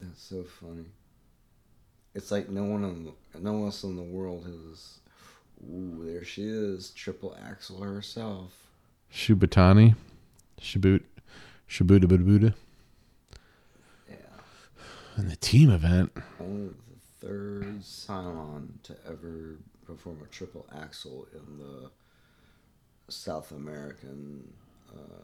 That's 0.00 0.22
so 0.22 0.44
funny. 0.44 0.84
It's 2.18 2.32
like 2.32 2.48
no 2.48 2.64
one 2.64 2.82
the, 2.82 3.38
no 3.38 3.52
one 3.52 3.66
else 3.66 3.84
in 3.84 3.94
the 3.94 4.02
world 4.02 4.44
has. 4.44 4.98
Ooh, 5.70 6.02
there 6.04 6.24
she 6.24 6.42
is, 6.42 6.90
triple 6.90 7.36
Axel 7.48 7.80
herself. 7.80 8.52
Shubatani, 9.14 9.94
Shabut, 10.60 11.04
Shabuta 11.70 12.08
Buddha. 12.08 12.54
Yeah. 14.10 14.16
And 15.14 15.30
the 15.30 15.36
team 15.36 15.70
event. 15.70 16.10
Only 16.40 16.70
the 16.70 17.26
third 17.26 17.82
Cylon 17.82 18.82
to 18.82 18.96
ever 19.06 19.58
perform 19.86 20.18
a 20.20 20.26
triple 20.26 20.66
axel 20.74 21.28
in 21.32 21.58
the 21.58 21.88
South 23.08 23.52
American. 23.52 24.52
Uh, 24.90 25.22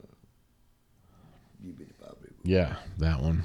Yeah, 2.44 2.76
that 2.98 3.20
one. 3.20 3.44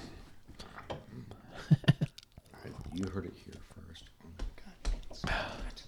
You 3.00 3.08
heard 3.10 3.26
it 3.26 3.34
here 3.46 3.56
first. 3.88 4.04
Oh 4.24 4.28
my 4.38 4.46
god. 4.56 5.16
stop 5.16 5.34
it. 5.70 5.84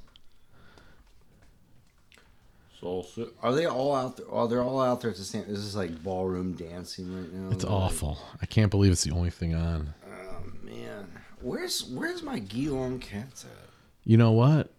So, 2.80 3.04
so 3.04 3.30
are 3.44 3.54
they 3.54 3.66
all 3.66 3.94
out 3.96 4.18
there? 4.18 4.26
Oh, 4.30 4.48
they're 4.48 4.64
all 4.64 4.82
out 4.82 5.02
there 5.02 5.12
at 5.12 5.18
the 5.18 5.24
same. 5.24 5.44
Is 5.44 5.64
this 5.66 5.76
like 5.76 6.02
ballroom 6.04 6.54
dancing 6.54 7.16
right 7.16 7.32
now? 7.32 7.52
It's 7.52 7.64
Like, 7.64 7.72
awful. 7.74 8.18
I 8.42 8.46
can't 8.46 8.72
believe 8.72 8.92
it's 8.92 9.04
the 9.04 9.12
only 9.12 9.30
thing 9.30 9.54
on. 9.54 9.94
Oh 10.08 10.44
man, 10.64 11.08
where's 11.42 11.84
where's 11.92 12.24
my 12.24 12.40
Geelong 12.40 13.00
cats 13.00 13.46
at? 13.46 13.70
You 14.04 14.18
know 14.18 14.32
what? 14.32 14.72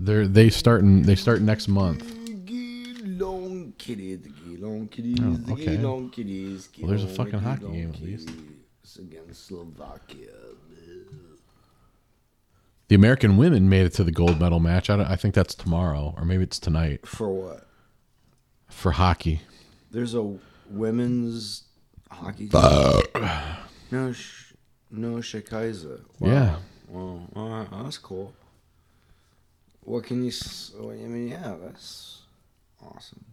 They're 0.00 0.26
they 0.26 0.50
starting 0.50 1.02
they 1.02 1.14
start 1.14 1.40
next 1.42 1.68
month. 1.68 2.02
Geelong 2.44 3.72
kitty, 3.78 4.16
the 4.16 4.30
Geelong 4.30 4.88
kitties, 4.88 5.18
Oh, 5.22 5.30
the 5.34 5.52
okay. 5.52 5.76
Geelong 5.76 6.10
kitties. 6.10 6.68
Well, 6.80 6.88
there's 6.88 7.04
a 7.04 7.06
Geelong, 7.06 7.16
fucking 7.30 7.40
hockey 7.40 7.60
Geelong 7.60 7.74
game 7.74 7.90
at 7.94 8.00
least. 8.02 8.26
kitties 8.28 8.98
against 8.98 9.46
Slovakia. 9.46 10.32
The 12.88 12.94
American 12.94 13.36
women 13.36 13.68
made 13.68 13.86
it 13.86 13.94
to 13.94 14.04
the 14.04 14.12
gold 14.12 14.40
medal 14.40 14.60
match. 14.60 14.90
I, 14.90 14.96
don't, 14.96 15.06
I 15.06 15.16
think 15.16 15.34
that's 15.34 15.54
tomorrow 15.54 16.14
or 16.16 16.24
maybe 16.24 16.42
it's 16.42 16.58
tonight 16.58 17.06
For 17.06 17.28
what? 17.30 17.66
for 18.68 18.92
hockey. 18.92 19.40
There's 19.90 20.14
a 20.14 20.36
women's 20.68 21.64
hockey. 22.10 22.50
no, 22.52 24.12
sh- 24.12 24.52
no 24.90 25.16
Shikaiza. 25.16 26.00
Yeah. 26.20 26.56
Well, 26.88 27.22
all 27.34 27.48
right, 27.48 27.68
that's 27.82 27.98
cool. 27.98 28.34
What 29.82 30.04
can 30.04 30.22
you? 30.22 30.28
s- 30.28 30.72
I 30.78 30.82
mean, 30.82 31.28
yeah, 31.28 31.54
that's 31.62 32.22
awesome. 32.84 33.24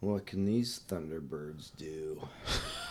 What 0.00 0.26
can 0.26 0.44
these 0.44 0.80
Thunderbirds 0.88 1.70
do? 1.76 2.20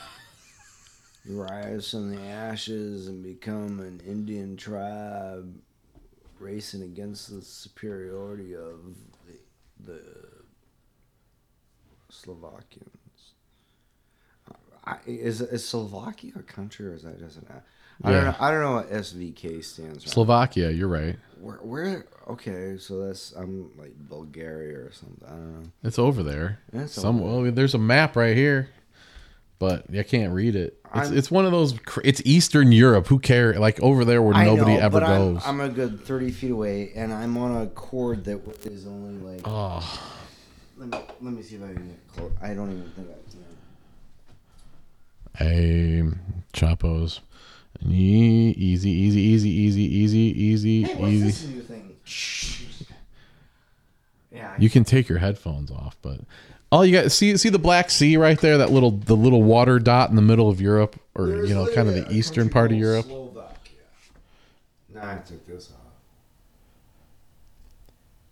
Rise 1.27 1.89
from 1.89 2.15
the 2.15 2.21
ashes 2.21 3.07
and 3.07 3.23
become 3.23 3.79
an 3.79 4.01
Indian 4.05 4.55
tribe, 4.57 5.55
racing 6.39 6.83
against 6.83 7.31
the 7.33 7.41
superiority 7.41 8.55
of 8.55 8.95
the, 9.25 9.91
the 9.91 10.01
Slovakians. 12.09 12.89
I, 14.85 14.97
is 15.07 15.41
is 15.41 15.67
Slovakia 15.67 16.33
a 16.35 16.43
country 16.43 16.85
or 16.87 16.93
is 16.93 17.03
that 17.03 17.19
just 17.19 17.37
an? 17.37 17.47
I 18.03 18.11
don't 18.11 18.25
know. 18.25 18.35
I 18.39 18.51
don't 18.51 18.61
know 18.61 18.73
what 18.73 18.91
SVK 18.91 19.63
stands 19.63 20.03
for. 20.03 20.09
Slovakia, 20.09 20.69
you're 20.69 20.89
right. 20.89 21.17
Where, 21.39 21.57
where? 21.57 22.05
Okay, 22.27 22.77
so 22.77 23.05
that's 23.05 23.31
I'm 23.33 23.71
like 23.77 23.93
Bulgaria 24.09 24.79
or 24.79 24.91
something. 24.91 25.27
I 25.27 25.31
don't 25.31 25.63
know. 25.63 25.69
It's 25.83 25.97
over 25.97 26.21
there. 26.23 26.59
It's 26.73 26.93
Some 26.93 27.21
over 27.21 27.43
well, 27.43 27.51
there's 27.51 27.73
a 27.73 27.79
map 27.79 28.15
right 28.15 28.35
here, 28.35 28.69
but 29.59 29.85
I 29.97 30.03
can't 30.03 30.33
read 30.33 30.55
it. 30.55 30.77
It's 30.95 31.09
it's 31.09 31.31
one 31.31 31.45
of 31.45 31.51
those. 31.51 31.73
It's 32.03 32.21
Eastern 32.25 32.71
Europe. 32.71 33.07
Who 33.07 33.19
care? 33.19 33.53
Like 33.59 33.81
over 33.81 34.05
there 34.05 34.21
where 34.21 34.33
I 34.33 34.45
nobody 34.45 34.75
know, 34.75 34.79
ever 34.79 34.99
but 34.99 35.03
I'm- 35.03 35.33
goes. 35.35 35.43
I'm, 35.45 35.59
a 35.61 35.67
good 35.69 36.03
thirty 36.05 36.31
feet 36.31 36.51
away, 36.51 36.91
and 36.95 37.13
I'm 37.13 37.37
on 37.37 37.61
a 37.63 37.67
cord 37.67 38.23
that 38.25 38.41
is 38.65 38.85
only 38.87 39.15
like. 39.33 39.41
oh, 39.45 39.81
Let 40.77 40.89
me 40.89 40.97
let 41.21 41.33
me 41.33 41.41
see 41.41 41.55
if 41.55 41.63
I 41.63 41.73
can 41.73 41.87
get 41.87 42.07
close. 42.15 42.31
I 42.41 42.53
don't 42.53 42.71
even 42.71 42.89
think 42.91 43.07
I 43.09 43.13
can. 45.43 45.47
hey, 45.47 46.03
Chapos. 46.53 47.19
Easy, 47.85 48.89
easy, 48.89 48.89
easy, 48.89 49.49
easy, 49.49 49.81
easy, 49.81 50.19
easy, 50.19 50.83
Hey, 50.83 50.95
what's 50.95 51.11
easy. 51.11 51.25
this 51.25 51.45
new 51.47 51.61
thing? 51.61 51.95
Yeah. 54.31 54.53
I- 54.57 54.61
You 54.61 54.69
can 54.69 54.85
take 54.85 55.09
your 55.09 55.17
headphones 55.19 55.71
off, 55.71 55.97
but 56.01 56.21
all 56.71 56.85
you 56.85 56.91
got 56.91 57.11
see 57.11 57.35
see 57.37 57.49
the 57.49 57.59
Black 57.59 57.89
Sea 57.89 58.17
right 58.17 58.39
there, 58.39 58.57
that 58.57 58.71
little 58.71 58.91
the 58.91 59.15
little 59.15 59.43
water 59.43 59.79
dot 59.79 60.09
in 60.09 60.15
the 60.15 60.21
middle 60.21 60.49
of 60.49 60.59
Europe, 60.59 60.99
or 61.13 61.27
There's 61.27 61.49
you 61.49 61.55
know, 61.55 61.67
kind 61.73 61.87
of 61.87 61.95
the 61.95 62.11
eastern 62.11 62.49
part 62.49 62.71
of 62.71 62.77
Europe. 62.77 63.05
Slovakia. 63.05 63.71
Now 64.93 65.11
I 65.11 65.15
took 65.15 65.45
this 65.47 65.71
off. 65.71 65.85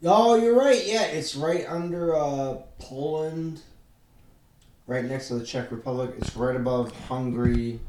Oh, 0.05 0.35
you're 0.35 0.57
right. 0.57 0.81
Yeah, 0.85 1.03
it's 1.03 1.35
right 1.35 1.65
under 1.67 2.15
uh, 2.15 2.55
Poland, 2.79 3.61
right 4.85 5.05
next 5.05 5.29
to 5.29 5.35
the 5.35 5.45
Czech 5.45 5.71
Republic. 5.71 6.11
It's 6.17 6.35
right 6.35 6.55
above 6.55 6.91
Hungary, 7.07 7.79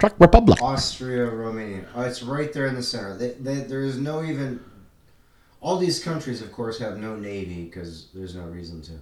Czech 0.00 0.14
Republic. 0.20 0.62
Austria, 0.62 1.24
Romania. 1.24 1.84
Oh, 1.96 2.02
it's 2.02 2.22
right 2.22 2.52
there 2.52 2.66
in 2.66 2.76
the 2.76 2.82
center. 2.82 3.16
They, 3.16 3.30
they, 3.30 3.54
there 3.56 3.82
is 3.82 3.98
no 3.98 4.22
even. 4.22 4.60
All 5.60 5.78
these 5.78 6.04
countries, 6.04 6.42
of 6.42 6.52
course, 6.52 6.78
have 6.78 6.98
no 6.98 7.16
navy 7.16 7.64
because 7.64 8.08
there's 8.14 8.36
no 8.36 8.44
reason 8.44 8.82
to. 8.82 8.92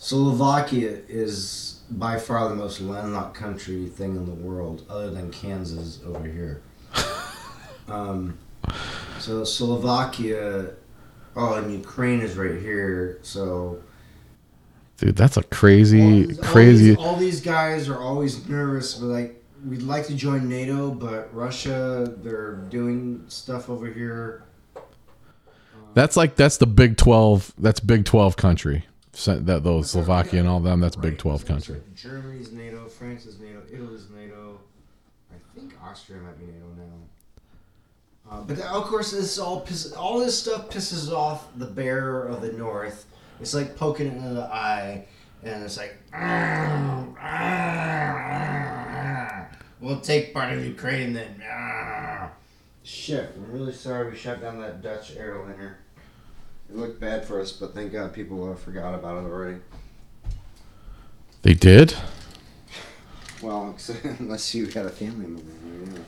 Slovakia 0.00 0.98
is 1.08 1.80
by 1.90 2.18
far 2.18 2.48
the 2.48 2.54
most 2.54 2.80
landlocked 2.80 3.34
country 3.36 3.86
thing 3.86 4.16
in 4.16 4.24
the 4.24 4.32
world, 4.32 4.82
other 4.88 5.10
than 5.10 5.30
Kansas 5.30 6.00
over 6.06 6.26
here. 6.26 6.62
um, 7.88 8.38
so 9.18 9.44
Slovakia, 9.44 10.70
oh, 11.36 11.52
and 11.52 11.70
Ukraine 11.70 12.22
is 12.22 12.34
right 12.36 12.58
here. 12.58 13.18
So 13.20 13.82
Dude, 14.96 15.16
that's 15.16 15.36
a 15.36 15.42
crazy, 15.42 16.00
all 16.02 16.08
these- 16.10 16.38
all 16.38 16.44
crazy. 16.44 16.88
these- 16.88 16.96
All 16.98 17.16
these, 17.16 17.40
guys 17.42 17.88
are 17.90 17.98
always 17.98 18.48
nervous, 18.48 18.94
but 18.94 19.06
like 19.08 19.42
we'd 19.68 19.82
like 19.82 20.06
to 20.06 20.14
join 20.14 20.48
NATO, 20.48 20.90
but 20.92 21.28
Russia, 21.34 22.10
they're 22.22 22.54
doing 22.70 23.22
stuff 23.28 23.68
over 23.68 23.86
here. 23.86 24.44
That's 25.92 26.16
like 26.16 26.36
that's 26.36 26.56
the 26.56 26.66
Big 26.66 26.96
Twelve. 26.96 27.52
That's 27.58 27.80
Big 27.80 28.06
Twelve 28.06 28.36
country. 28.38 28.86
That 29.26 29.62
those 29.64 29.90
Slovakia 29.90 30.40
and 30.40 30.48
all 30.48 30.60
them. 30.60 30.80
That's 30.80 30.96
Big 30.96 31.18
Twelve 31.18 31.44
country. 31.44 31.80
Germany's 31.94 32.52
NATO, 32.52 32.88
France 32.88 33.26
is 33.26 33.38
NATO, 33.38 33.62
Italy's 33.70 34.08
NATO. 34.14 34.60
I 35.30 35.36
think 35.54 35.74
Austria 35.82 36.20
might 36.20 36.38
be 36.38 36.46
NATO 36.46 36.66
now. 36.76 38.30
Uh, 38.30 38.40
but 38.42 38.56
that, 38.56 38.70
of 38.70 38.84
course, 38.84 39.10
this 39.12 39.38
all 39.38 39.60
piss, 39.60 39.92
all 39.92 40.20
this 40.20 40.38
stuff 40.38 40.70
pisses 40.70 41.10
off 41.12 41.48
the 41.56 41.66
bear 41.66 42.22
of 42.24 42.40
the 42.40 42.52
north. 42.52 43.06
It's 43.40 43.54
like 43.54 43.76
poking 43.76 44.06
it 44.06 44.16
in 44.16 44.34
the 44.34 44.44
eye, 44.44 45.06
and 45.42 45.64
it's 45.64 45.76
like, 45.76 45.96
we'll 49.80 50.00
take 50.00 50.32
part 50.32 50.52
of 50.52 50.64
Ukraine 50.64 51.12
then. 51.12 51.42
Shit, 52.82 53.32
I'm 53.36 53.50
really 53.52 53.72
sorry 53.72 54.10
we 54.10 54.16
shut 54.16 54.40
down 54.40 54.60
that 54.60 54.80
Dutch 54.82 55.16
airliner. 55.16 55.78
It 56.70 56.76
looked 56.76 57.00
bad 57.00 57.24
for 57.24 57.40
us, 57.40 57.50
but 57.50 57.74
thank 57.74 57.92
God 57.92 58.12
people 58.12 58.52
uh, 58.52 58.54
forgot 58.54 58.94
about 58.94 59.24
it 59.24 59.26
already. 59.26 59.58
They 61.42 61.54
did. 61.54 61.94
Well, 63.42 63.74
unless 64.18 64.54
you 64.54 64.66
had 64.66 64.86
a 64.86 64.90
family 64.90 65.26
member. 65.26 65.42
Yeah. 65.92 66.02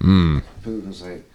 Hmm. 0.00 0.38
Putin's 0.62 1.02
like, 1.02 1.28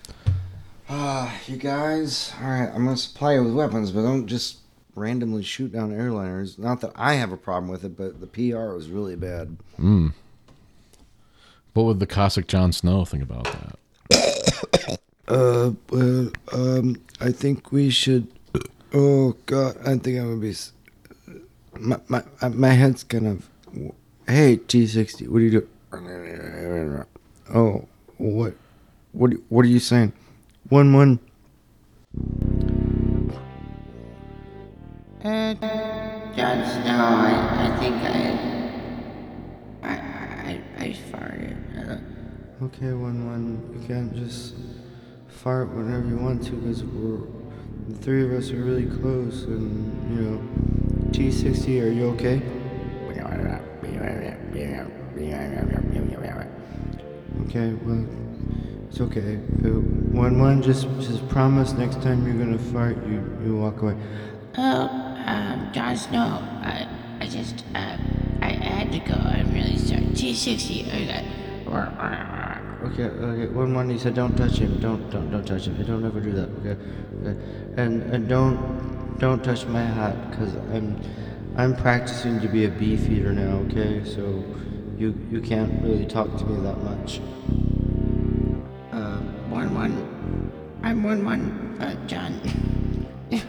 ah, 0.90 1.36
you 1.48 1.58
guys, 1.58 2.32
all 2.42 2.50
right, 2.50 2.70
I'm 2.74 2.86
gonna 2.86 2.96
supply 2.96 3.34
you 3.34 3.44
with 3.44 3.54
weapons, 3.54 3.92
but 3.92 4.04
don't 4.04 4.26
just 4.26 4.60
randomly 4.96 5.44
shoot 5.44 5.74
down 5.74 5.92
airliners. 5.92 6.58
Not 6.58 6.80
that 6.80 6.92
I 6.96 7.16
have 7.16 7.34
a 7.34 7.38
problem 7.38 7.70
with 7.70 7.84
it, 7.84 7.98
but 7.98 8.22
the 8.22 8.28
PR 8.28 8.74
was 8.74 8.90
really 8.90 9.18
bad. 9.18 9.58
Hmm. 9.76 10.10
What 11.74 11.84
would 11.84 12.00
the 12.00 12.08
Cossack 12.08 12.48
Jon 12.48 12.72
Snow 12.72 13.04
think 13.04 13.24
about 13.24 13.46
that? 14.10 15.00
Uh, 15.30 15.72
well, 15.92 16.32
um, 16.54 17.00
I 17.22 17.32
think 17.32 17.72
we 17.72 17.90
should. 17.92 18.28
Oh 18.94 19.36
God, 19.46 19.78
I 19.86 19.96
think 19.98 20.18
I'm 20.18 20.30
gonna 20.30 20.42
be. 20.42 20.50
s- 20.52 20.74
My 21.80 22.00
my 22.08 22.24
uh, 22.42 22.50
my 22.50 22.70
head's 22.70 23.04
kind 23.04 23.28
of. 23.28 23.50
Hey, 24.28 24.58
T60, 24.58 25.28
what 25.28 25.38
are 25.38 25.42
you 25.46 25.52
doing? 25.52 25.68
Oh, 27.54 27.88
what, 28.18 28.54
what, 29.12 29.32
what 29.50 29.66
are 29.66 29.70
you 29.70 29.80
saying? 29.80 30.14
One 30.70 30.94
one. 30.94 31.20
Uh, 35.24 35.54
Jon 36.36 36.64
Snow, 36.64 37.10
I, 37.26 37.34
I 37.58 37.78
think 37.80 37.96
I, 37.96 38.16
I, 39.84 39.94
I, 40.52 40.62
I 40.86 40.88
farted. 41.12 41.58
Uh, 41.90 41.98
Okay, 42.66 42.92
one 42.94 43.26
one. 43.26 43.80
You 43.82 43.88
can't 43.88 44.14
just 44.14 44.54
fart 45.30 45.70
whenever 45.70 46.08
you 46.08 46.18
want 46.18 46.44
to 46.46 46.52
because 46.52 46.84
we're 46.84 47.28
the 47.88 47.96
three 47.96 48.24
of 48.26 48.32
us 48.32 48.52
are 48.52 48.62
really 48.62 48.86
close, 48.86 49.44
and 49.44 50.18
you 50.18 50.22
know. 50.24 50.42
T60, 51.10 51.84
are 51.84 51.90
you 51.90 52.06
okay? 52.10 52.40
Okay, 57.48 57.74
well, 57.84 58.06
it's 58.88 59.02
okay. 59.02 59.36
One 59.36 60.40
one, 60.40 60.62
just 60.62 60.88
just 61.00 61.28
promise 61.30 61.74
next 61.74 62.02
time 62.04 62.28
you're 62.28 62.38
gonna 62.38 62.60
fart, 62.60 62.96
you 63.08 63.24
you 63.44 63.56
walk 63.58 63.82
away. 63.82 63.96
Oh, 64.58 64.88
um, 65.26 65.72
Jon 65.74 65.98
Snow, 65.98 66.40
I, 66.62 66.88
I 67.20 67.28
just, 67.28 67.64
uh, 67.76 67.98
I, 68.42 68.48
I 68.48 68.52
had 68.52 68.92
to 68.92 69.00
go. 69.00 69.16
I'm 69.16 69.52
really 69.54 69.78
sorry. 69.78 70.02
T60, 70.02 70.94
I 70.94 71.06
got. 71.06 71.24
Okay, 72.82 73.04
okay. 73.04 73.48
One 73.48 73.74
one, 73.74 73.90
he 73.90 73.98
said, 73.98 74.16
don't 74.16 74.36
touch 74.38 74.58
him. 74.58 74.80
Don't 74.80 75.10
don't 75.10 75.30
don't 75.32 75.46
touch 75.46 75.68
him. 75.68 75.76
Don't 75.86 76.06
ever 76.06 76.22
do 76.22 76.32
that. 76.32 76.50
Okay, 76.60 76.78
okay. 77.22 77.38
And 77.76 78.04
and 78.04 78.30
don't 78.30 79.18
don't 79.20 79.44
touch 79.44 79.66
my 79.66 79.84
hat 79.84 80.32
because 80.32 80.56
I'm 80.72 80.98
I'm 81.58 81.76
practicing 81.76 82.40
to 82.40 82.48
be 82.48 82.66
a 82.66 82.70
beef 82.70 83.10
eater 83.10 83.34
now. 83.34 83.58
Okay, 83.68 84.06
so 84.06 84.44
you 84.98 85.14
you 85.30 85.42
can't 85.42 85.84
really 85.84 86.06
talk 86.06 86.38
to 86.38 86.46
me 86.46 86.62
that 86.64 86.78
much. 86.84 87.20
Uh, 88.94 89.18
one 89.52 89.76
one. 89.76 90.52
I'm 90.82 91.04
one 91.04 91.26
one. 91.26 91.78
Uh, 91.82 91.96
John. 92.08 92.40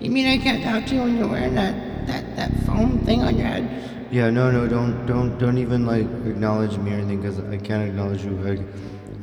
You 0.00 0.10
mean 0.10 0.26
I 0.26 0.36
can't 0.36 0.62
talk 0.62 0.84
to 0.88 0.94
you 0.94 1.00
when 1.00 1.16
you're 1.16 1.28
wearing 1.28 1.54
that 1.54 2.06
that 2.06 2.36
that 2.36 2.52
foam 2.66 2.98
thing 3.06 3.22
on 3.22 3.38
your 3.38 3.46
head? 3.46 3.93
Yeah, 4.10 4.30
no, 4.30 4.50
no, 4.50 4.68
don't 4.68 5.06
don't 5.06 5.38
don't 5.38 5.58
even 5.58 5.86
like 5.86 6.06
acknowledge 6.26 6.76
me 6.78 6.92
or 6.92 6.94
anything 6.94 7.20
because 7.22 7.38
I 7.40 7.56
can't 7.56 7.88
acknowledge 7.88 8.24
you. 8.24 8.38
I, 8.46 8.58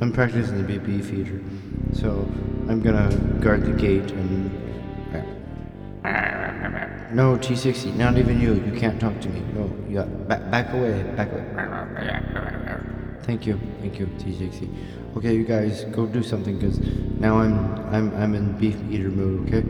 I'm 0.02 0.12
practicing 0.12 0.58
to 0.58 0.64
be 0.64 0.76
a 0.76 0.80
beef 0.80 1.12
eater, 1.12 1.40
so 1.92 2.28
I'm 2.68 2.80
gonna 2.82 3.14
guard 3.40 3.64
the 3.64 3.72
gate 3.72 4.10
and. 4.10 4.50
No, 7.12 7.36
T60, 7.36 7.94
not 7.96 8.16
even 8.16 8.40
you. 8.40 8.54
You 8.54 8.72
can't 8.72 8.98
talk 8.98 9.20
to 9.20 9.28
me. 9.28 9.40
No, 9.52 9.70
you 9.86 9.96
got 9.96 10.28
back, 10.28 10.50
back 10.50 10.72
away, 10.72 11.02
back 11.14 11.30
away. 11.30 11.44
Thank 13.22 13.46
you, 13.46 13.60
thank 13.80 13.98
you, 13.98 14.06
T60. 14.06 15.16
Okay, 15.18 15.34
you 15.34 15.44
guys 15.44 15.84
go 15.84 16.06
do 16.06 16.22
something 16.22 16.58
because 16.58 16.78
now 17.20 17.38
I'm 17.38 17.74
I'm 17.94 18.14
I'm 18.16 18.34
in 18.34 18.52
beef 18.58 18.76
eater 18.90 19.10
mode. 19.10 19.46
Okay. 19.46 19.64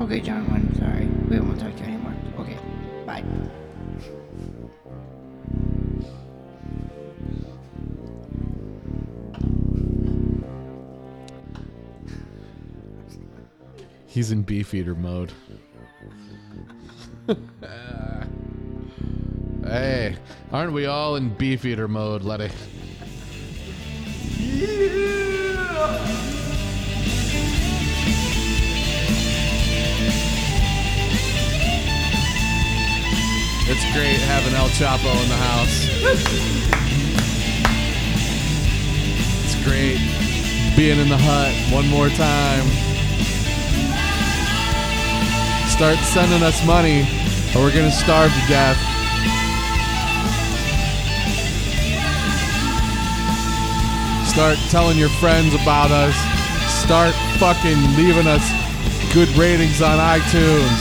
Okay, 0.00 0.20
John 0.20 0.48
one. 0.50 0.74
Sorry, 0.76 1.06
we 1.28 1.40
won't 1.40 1.58
talk 1.58 1.74
to 1.76 1.90
you 1.90 1.95
He's 14.16 14.30
in 14.30 14.44
beefeater 14.44 14.94
mode. 14.94 15.30
hey, 19.62 20.16
aren't 20.50 20.72
we 20.72 20.86
all 20.86 21.16
in 21.16 21.28
beefeater 21.34 21.86
mode, 21.86 22.22
Letty? 22.22 22.46
It's 33.68 33.84
great 33.92 34.16
having 34.20 34.54
El 34.54 34.70
Choppo 34.70 35.12
in 35.22 35.28
the 35.28 35.36
house. 35.36 35.88
It's 39.44 39.62
great 39.62 39.98
being 40.74 40.98
in 41.00 41.10
the 41.10 41.18
hut 41.18 41.52
one 41.70 41.86
more 41.88 42.08
time. 42.08 42.95
Start 45.76 45.98
sending 45.98 46.42
us 46.42 46.64
money, 46.64 47.02
or 47.54 47.64
we're 47.64 47.70
gonna 47.70 47.92
starve 47.92 48.32
to 48.32 48.48
death. 48.48 48.78
Start 54.26 54.56
telling 54.70 54.96
your 54.96 55.10
friends 55.20 55.52
about 55.52 55.90
us. 55.90 56.16
Start 56.82 57.14
fucking 57.38 57.76
leaving 57.94 58.26
us 58.26 58.42
good 59.12 59.28
ratings 59.36 59.82
on 59.82 59.98
iTunes. 59.98 60.80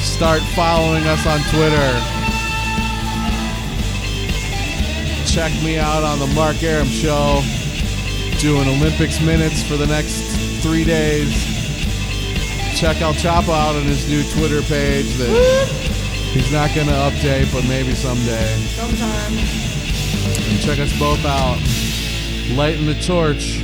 Start 0.00 0.40
following 0.54 1.02
us 1.08 1.26
on 1.26 1.40
Twitter. 1.50 1.90
Check 5.26 5.52
me 5.64 5.78
out 5.78 6.04
on 6.04 6.20
the 6.20 6.28
Mark 6.28 6.62
Aram 6.62 6.86
Show, 6.86 7.42
doing 8.38 8.68
Olympics 8.68 9.20
minutes 9.20 9.64
for 9.64 9.76
the 9.76 9.86
next 9.88 10.22
three 10.62 10.84
days. 10.84 11.51
Check 12.74 13.00
El 13.00 13.12
Choppo 13.14 13.52
out 13.52 13.76
on 13.76 13.82
his 13.82 14.08
new 14.08 14.22
Twitter 14.32 14.60
page 14.62 15.06
that 15.16 15.68
he's 16.32 16.50
not 16.52 16.74
going 16.74 16.88
to 16.88 16.92
update, 16.92 17.52
but 17.52 17.64
maybe 17.68 17.94
someday. 17.94 18.56
Sometime. 18.74 19.32
And 20.50 20.60
check 20.60 20.78
us 20.80 20.92
both 20.98 21.24
out. 21.24 21.58
Lighting 22.56 22.86
the 22.86 22.94
torch 22.94 23.62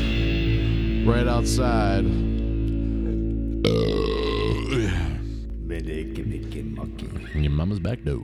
right 1.04 1.26
outside. 1.26 2.04
Medic, 5.66 6.26
Mickey, 6.26 6.62
Mucky. 6.62 7.08
Your 7.34 7.50
mama's 7.50 7.80
back 7.80 8.04
door. 8.04 8.22